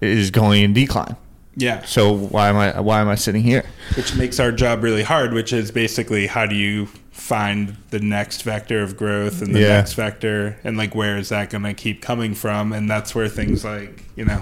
[0.00, 1.16] is going in decline.
[1.54, 1.84] Yeah.
[1.84, 3.64] So why am I why am I sitting here?
[3.96, 6.88] which makes our job really hard which is basically how do you
[7.18, 9.68] find the next vector of growth and the Yeah.
[9.78, 13.28] next vector and like where is that going to keep coming from and that's where
[13.28, 14.40] things like you know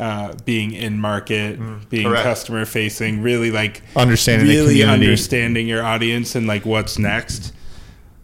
[0.00, 1.58] uh, being in market,
[1.90, 2.22] being correct.
[2.22, 4.92] customer facing, really like Understanding really community.
[5.06, 7.52] understanding your audience and like what's next.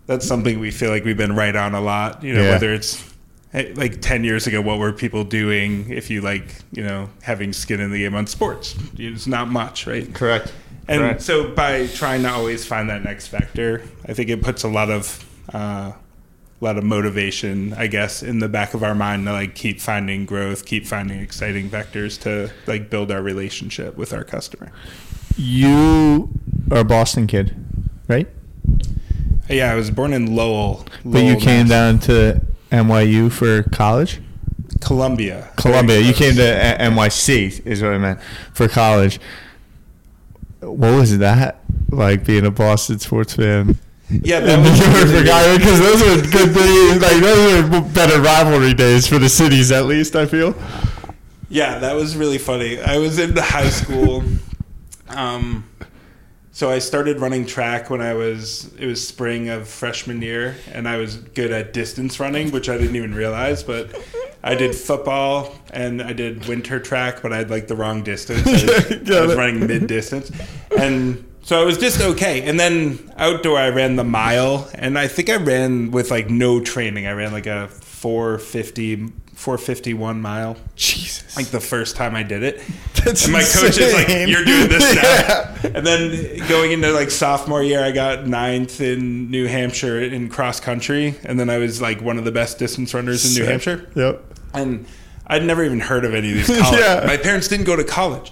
[0.07, 2.23] That's something we feel like we've been right on a lot.
[2.23, 2.51] You know, Yeah.
[2.51, 3.03] whether it's
[3.53, 7.53] eh, like 10 years ago, what were people doing if you like, you know, having
[7.53, 8.77] skin in the game on sports?
[8.97, 10.13] It's not much, right?
[10.15, 10.53] Correct.
[10.87, 11.23] And Correct.
[11.23, 14.91] so by trying to always find that next vector, I think it puts a lot
[14.91, 15.25] of
[15.55, 15.93] uh,
[16.61, 19.81] a lot of motivation, I guess, in the back of our mind to like keep
[19.81, 24.73] finding growth, keep finding exciting vectors to like build our relationship with our customer.
[25.37, 26.31] You
[26.71, 27.55] are a Boston kid,
[28.09, 28.29] right?
[29.49, 34.21] Yeah, I was born in Lowell, But you came down to NYU for college.
[34.81, 35.51] Columbia.
[35.57, 36.01] Columbia.
[36.01, 38.21] You came to NYC is what I meant
[38.53, 39.19] for college.
[40.65, 41.61] What was that
[41.91, 43.79] like being a Boston sports fan?
[44.11, 47.01] Yeah, that in was York really- for guy because those were good days.
[47.01, 50.55] Like those were better rivalry days for the cities, at least I feel.
[51.49, 52.81] Yeah, that was really funny.
[52.81, 54.25] I was in the high school.
[55.09, 55.65] Um,
[56.55, 60.89] so I started running track when I was it was spring of freshman year, and
[60.89, 63.65] I was good at distance running, which I didn't even realize.
[63.65, 64.01] But
[64.45, 68.47] I did football and I did winter track, but I had like the wrong distance.
[68.47, 68.53] I
[69.01, 70.31] was, I was running mid distance,
[70.79, 72.43] and so I was just okay.
[72.43, 76.61] And then outdoor, I ran the mile, and I think I ran with like no
[76.61, 77.09] training.
[77.09, 82.63] I ran like a 450, 451 mile Jesus, like the first time I did it.
[83.05, 85.03] That's and my coach is like, "You're doing this now."
[85.65, 85.71] Yeah.
[85.75, 90.61] And then going into like sophomore year, I got ninth in New Hampshire in cross
[90.61, 93.91] country, and then I was like one of the best distance runners in New Hampshire.
[93.95, 94.23] Yep.
[94.53, 94.87] And
[95.27, 96.81] I'd never even heard of any of these colleges.
[96.81, 97.05] Yeah.
[97.07, 98.31] My parents didn't go to college.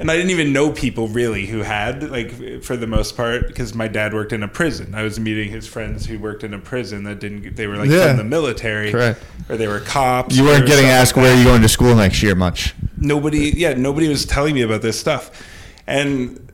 [0.00, 3.74] And I didn't even know people really who had, like, for the most part, because
[3.74, 4.94] my dad worked in a prison.
[4.94, 7.90] I was meeting his friends who worked in a prison that didn't, they were like
[7.90, 8.08] Yeah.
[8.08, 8.90] from the military.
[8.90, 9.22] Correct.
[9.50, 10.34] Or they were cops.
[10.34, 12.74] You weren't getting asked like where that are you going to school next year much.
[12.96, 15.30] nobody yeah nobody was telling me about this stuff
[15.86, 16.50] and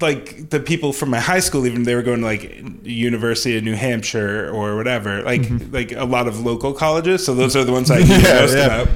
[0.00, 3.64] like the people from my high school even they were going to like university of
[3.64, 7.72] new hampshire or whatever like like a lot of local colleges so those are the
[7.72, 8.24] ones i knew Mm-hmm.
[8.24, 8.66] Yeah, most yeah.
[8.66, 8.88] about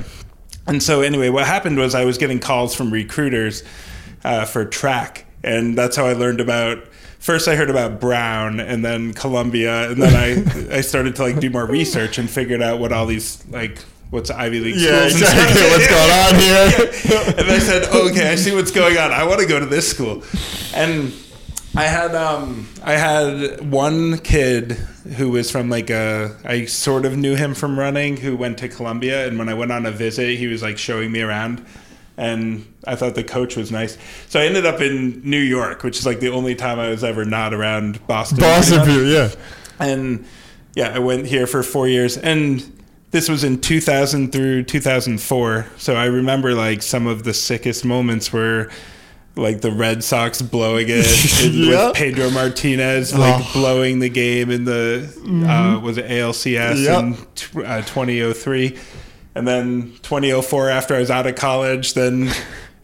[0.69, 3.63] and so anyway what happened was i was getting calls from recruiters
[4.25, 6.79] uh, for track and that's how i learned about
[7.19, 11.41] first i heard about brown and then columbia and then i i started to like
[11.41, 13.79] do more research and figured out what all these like
[14.11, 15.71] what's ivy league Yeah, schools and stuff- exactly.
[15.71, 17.35] What's going on here?
[17.43, 19.13] and I said, "Okay, I see what's going on.
[19.13, 20.23] I want to go to this school."
[20.75, 21.13] And
[21.77, 24.73] I had um I had one kid
[25.17, 28.69] who was from like a I sort of knew him from running who went to
[28.69, 31.65] Columbia and when I went on a visit he was like showing me around
[32.19, 33.97] and I thought the coach was nice.
[34.29, 37.05] So I ended up in New York, which is like the only time I was
[37.05, 38.39] ever not around Boston.
[38.39, 39.31] Boston, yeah.
[39.79, 40.27] and
[40.75, 42.61] yeah, I went here for four years, and
[43.13, 45.67] this was in 2000 through 2004.
[45.79, 48.69] So I remember like some of the sickest moments were
[49.39, 51.07] like the Red Sox blowing it
[51.45, 51.89] and Yeah.
[51.89, 53.51] with Pedro Martinez like Oh.
[53.53, 55.09] blowing the game in the
[55.49, 56.99] uh, was it ALCS Yep.
[57.01, 58.77] in t- uh, 2003,
[59.35, 62.31] and then 2004 after I was out of college, then.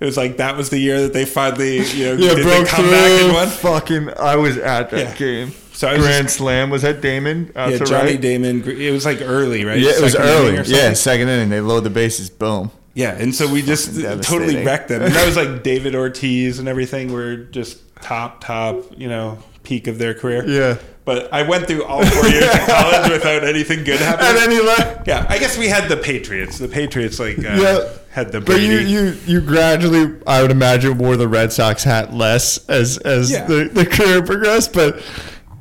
[0.00, 2.66] It was like that was the year that they finally, you know, Yeah, did broke
[2.66, 3.46] comeback and won.
[3.48, 5.14] Fucking, I was at that Yeah.
[5.14, 5.52] game.
[5.72, 7.52] So I was Grand just- Slam was that Damon?
[7.56, 8.20] Out Yeah, Johnny right?
[8.20, 8.64] Damon.
[8.68, 9.78] It was like early, right?
[9.78, 10.68] Yeah, it was Second inning early.
[10.70, 11.48] Yeah, second inning.
[11.48, 12.28] They load the bases.
[12.28, 12.70] Boom.
[12.94, 15.02] Yeah, and so we just totally wrecked them.
[15.02, 19.86] And that was like David Ortiz and everything were just top, top, you know, peak
[19.88, 20.46] of their career.
[20.46, 20.78] Yeah.
[21.04, 24.28] But I went through all four years of college without anything good happening.
[24.28, 25.06] And then he left.
[25.06, 26.58] yeah, I guess we had the Patriots.
[26.58, 27.88] The Patriots like uh, Yeah.
[28.10, 32.14] had the But you, you, you gradually, I would imagine, wore the Red Sox hat
[32.14, 33.44] less as as Yeah.
[33.44, 34.72] the, the career progressed.
[34.72, 35.02] But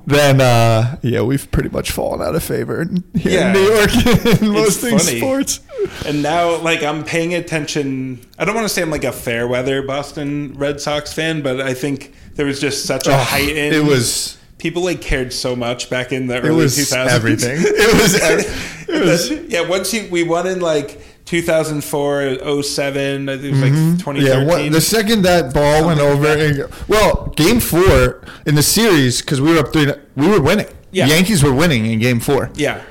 [0.06, 3.48] then, uh, yeah, we've pretty much fallen out of favor in, here Yeah.
[3.48, 3.92] in New York
[4.42, 5.20] in most things funny.
[5.20, 5.60] sports.
[6.06, 8.20] and now like I'm paying attention.
[8.38, 11.62] I don't want to say I'm like a fair weather Boston Red Sox fan, but
[11.62, 13.74] I think there was just such a Oh, heightened.
[13.76, 17.08] it was people like cared so much back in the early was 2000s.
[17.08, 17.58] everything.
[17.66, 21.00] It was ev- it was yeah, once you we won in like
[21.42, 24.24] 2004, 07, I think it was like 2013.
[24.24, 24.26] Mm-hmm.
[24.26, 29.22] Yeah, one, the second that ball went over, and, well, game four in the series
[29.22, 30.68] because we were up three, we were winning.
[30.92, 31.08] Yeah.
[31.08, 32.52] The Yankees were winning in game four.
[32.54, 32.84] yeah.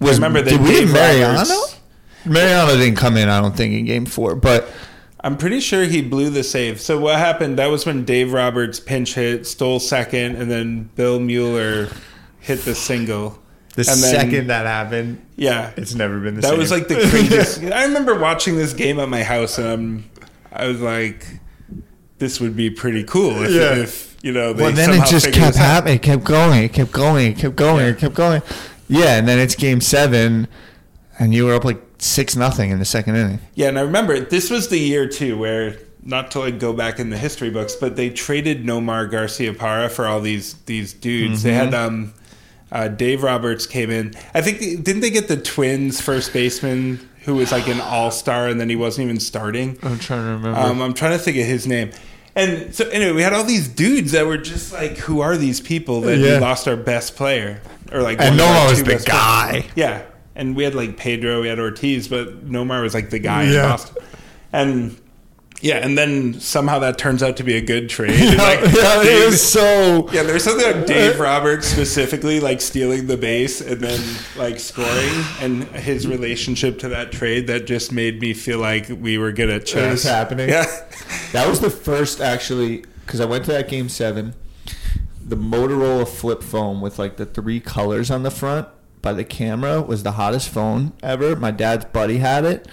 [0.00, 1.32] Was remember that did we Mariano?
[1.34, 1.80] Roberts-
[2.26, 4.34] Mariano didn't come in, I don't think, in game four.
[4.34, 4.68] But
[5.20, 6.80] I'm pretty sure he blew the save.
[6.80, 7.58] So what happened?
[7.58, 11.88] That was when Dave Roberts pinch hit, stole second, and then Bill Mueller
[12.40, 13.38] hit the single.
[13.74, 16.56] The And then- second that happened, Yeah, it's never been the that same.
[16.56, 17.62] That was like the craziest.
[17.64, 20.10] I remember watching this game at my house, and I'm,
[20.52, 21.26] I was like,
[22.18, 23.74] "This would be pretty cool if, Yeah.
[23.82, 25.96] if you know." They well, then it just kept happening.
[25.96, 26.62] It kept going.
[26.62, 27.32] It kept going.
[27.32, 27.80] It kept going.
[27.84, 27.90] Yeah.
[27.90, 28.42] It kept going.
[28.88, 30.46] Yeah, and then it's game seven.
[31.18, 33.38] and you were up like six nothing in the second inning.
[33.54, 37.00] Yeah, and I remember this was the year too where not to like go back
[37.00, 41.42] in the history books, but they traded Nomar Garciaparra for all these these dudes.
[41.42, 42.12] They had um,
[42.74, 44.14] uh, Dave Roberts came in.
[44.34, 48.48] I think didn't they get the Twins first baseman who was like an all star
[48.48, 49.78] and then he wasn't even starting.
[49.82, 50.58] I'm trying to remember.
[50.60, 51.90] Um, I'm trying to think of his name.
[52.36, 55.60] And so anyway, we had all these dudes that were just like, who are these
[55.60, 56.34] people that Yeah.
[56.34, 57.62] we lost our best player
[57.92, 59.62] or like And one of our Nomar was the best players.
[59.62, 59.66] guy.
[59.76, 60.02] Yeah,
[60.34, 63.52] and we had like Pedro, we had Ortiz, but Nomar was like the guy in
[63.52, 63.68] Yeah.
[63.68, 63.96] Boston.
[64.52, 64.96] And
[65.64, 68.10] yeah, and then somehow that turns out to be a good trade.
[68.34, 70.10] And, like, yeah, it was so.
[70.12, 73.98] yeah, there's something about Dave Roberts specifically, like stealing the base and then
[74.36, 79.16] like scoring, and his relationship to that trade that just made me feel like we
[79.16, 79.86] were good at chess.
[79.86, 80.50] It was happening.
[80.50, 80.66] Yeah,
[81.32, 84.34] That was the first actually because I went to that game seven.
[85.26, 88.68] The Motorola flip phone with like the three colors on the front
[89.00, 91.34] by the camera was the hottest phone ever.
[91.36, 92.68] My dad's buddy had it,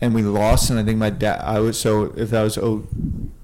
[0.00, 0.70] and we lost.
[0.70, 1.40] And I think my dad.
[1.42, 2.86] I was so if that was oh,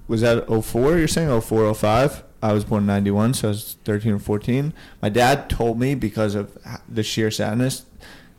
[0.09, 2.24] was that 04 You're saying 04, 05?
[2.42, 4.74] I was born in ninety one, so I was thirteen or fourteen.
[5.00, 7.86] My dad told me because of the sheer sadness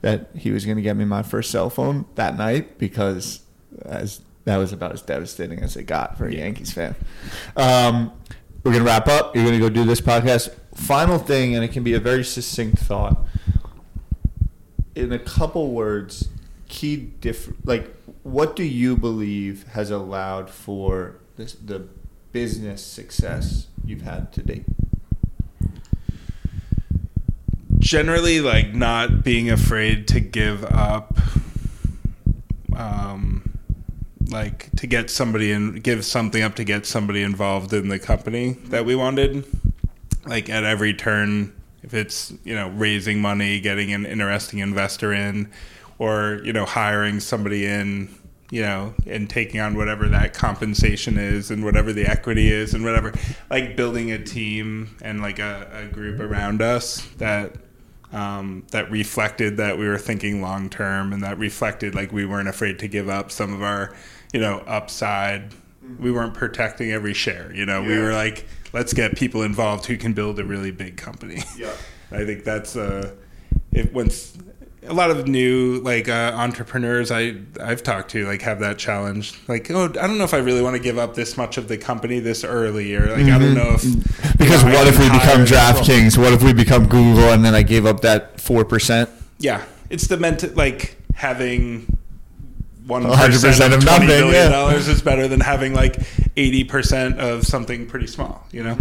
[0.02, 3.44] that he was going to get me my first cell phone that night because
[3.86, 6.96] as that was about as devastating as it got for a Yankees fan.
[7.56, 8.12] Um,
[8.64, 9.36] we're gonna wrap up.
[9.36, 10.54] You're gonna go do this podcast.
[10.76, 13.26] Final thing, and it can be a very succinct thought.
[14.96, 16.30] In a couple words,
[16.68, 21.88] key diff like what do you believe has allowed for this, the
[22.32, 24.66] business success you've had to date?
[27.84, 31.18] generally like not being afraid to give up
[32.78, 33.44] um
[34.30, 38.54] like to get somebody and give something up to get somebody involved in the company
[38.68, 39.46] that we wanted
[40.26, 41.54] like at every turn
[41.84, 45.52] if it's you know raising money getting an interesting investor in
[46.04, 48.14] or you know hiring somebody in
[48.52, 52.84] you know and taking on whatever that compensation is and whatever the equity is and
[52.84, 53.14] whatever
[53.50, 57.56] like building a team and like a, a group around us that
[58.12, 62.50] um, that reflected that we were thinking long term and that reflected like we weren't
[62.50, 63.96] afraid to give up some of our
[64.34, 65.54] you know upside.
[66.00, 67.82] We weren't protecting every share you know?
[67.82, 71.44] We were like let's get people involved who can build a really big company.
[71.58, 71.72] Yeah.
[72.12, 73.16] i think that's uh
[73.72, 74.38] it once
[74.88, 79.40] a lot of new like uh, entrepreneurs I I've talked to like have that challenge
[79.48, 81.68] like oh I don't know if I really want to give up this much of
[81.68, 84.38] the company this early or like I don't know if Mm-hmm.
[84.38, 85.46] Because know, what if we become.
[85.46, 86.18] DraftKings?
[86.18, 89.10] What if we become Google and then I gave up that four percent?
[89.40, 91.98] Yeah, it's the meant like having
[92.86, 94.50] one 100% of of twenty nothing, billion yeah.
[94.50, 95.98] dollars is better than having like
[96.36, 98.78] eighty percent of something pretty small, you know.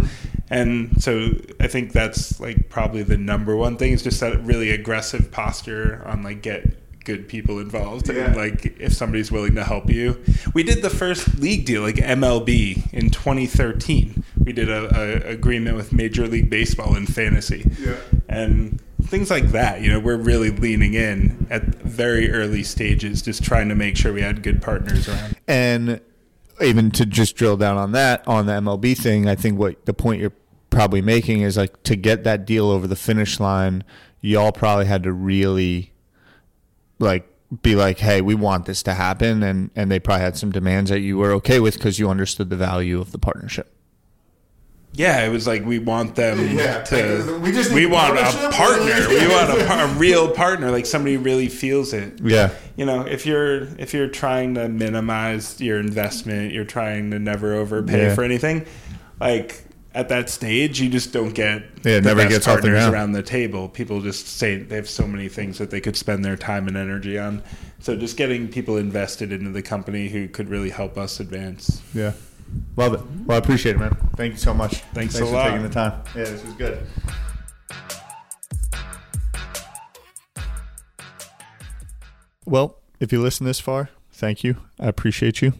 [0.49, 1.29] And so
[1.59, 6.03] I think that's like probably the number one thing is just that really aggressive posture
[6.05, 8.25] on like get good people involved Yeah.
[8.25, 10.21] and like if somebody's willing to help you.
[10.53, 14.23] We did the first league deal like MLB in 2013.
[14.37, 14.95] We did a,
[15.27, 17.95] a agreement with Major League Baseball in fantasy Yeah.
[18.29, 19.81] and things like that.
[19.81, 24.13] You know, we're really leaning in at very early stages, just trying to make sure
[24.13, 25.35] we had good partners around.
[25.47, 26.01] And
[26.61, 29.93] even to just drill down on that on the MLB thing, I think what the
[29.93, 30.33] point you're
[30.69, 33.83] probably making is like to get that deal over the finish line,
[34.21, 35.93] y'all probably had to really
[36.99, 37.27] like
[37.61, 40.89] be like, "Hey, we want this to happen," and and they probably had some demands
[40.89, 43.71] that you were okay with because you understood the value of the partnership.
[44.95, 47.23] Yeah, it was like we want them Yeah, to.
[47.23, 48.93] like, we just we want a partner.
[49.09, 52.19] we want a, par- a real partner, like somebody who really feels it.
[52.21, 57.19] Yeah, You know, if you're if you're trying to minimize your investment, you're trying to
[57.19, 58.15] never overpay Yeah.
[58.15, 58.65] for anything.
[59.19, 59.63] Like
[59.95, 62.61] at that stage, you just don't get Yeah, it the never best gets off the
[62.61, 62.93] partners ground.
[62.93, 63.69] around the table.
[63.69, 66.75] People just say they have so many things that they could spend their time and
[66.77, 67.41] energy on.
[67.79, 71.81] So just getting people invested into the company who could really help us advance.
[71.93, 72.13] yeah,
[72.75, 73.01] love it.
[73.25, 73.95] Well, I appreciate it, man.
[74.15, 74.77] Thank you so much.
[74.93, 75.49] Thanks a for lot.
[75.49, 76.01] taking the time.
[76.15, 76.85] Yeah, this was good.
[82.45, 84.57] Well, if you listen this far, thank you.
[84.79, 85.53] I appreciate you.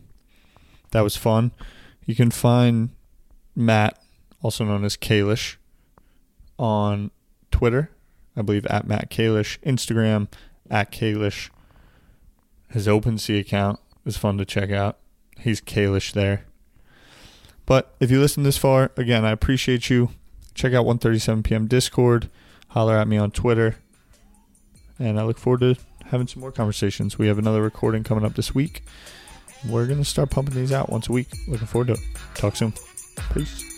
[0.91, 1.51] That was fun.
[2.05, 2.89] You can find
[3.55, 3.97] Matt,
[4.41, 5.55] also known as Kalish,
[6.59, 7.11] on
[7.51, 7.89] Twitter.
[8.35, 10.27] I believe at Matt Kalish, Instagram
[10.69, 11.49] at Kalish.
[12.69, 14.97] His OpenSea account is fun to check out.
[15.37, 16.45] He's Kalish there.
[17.65, 20.09] But if you listen this far, again, I appreciate you.
[20.53, 21.67] Check out 137 p.m.
[21.67, 22.29] Discord.
[22.69, 23.77] Holler at me on Twitter.
[24.99, 27.17] And I look forward to having some more conversations.
[27.17, 28.83] We have another recording coming up this week.
[29.67, 31.27] We're going to start pumping these out once a week.
[31.47, 31.99] Looking forward to it.
[32.35, 32.73] Talk soon.
[33.33, 33.69] Peace.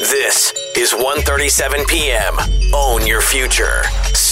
[0.00, 2.34] This is 1:37 p.m.
[2.74, 3.82] Own your future.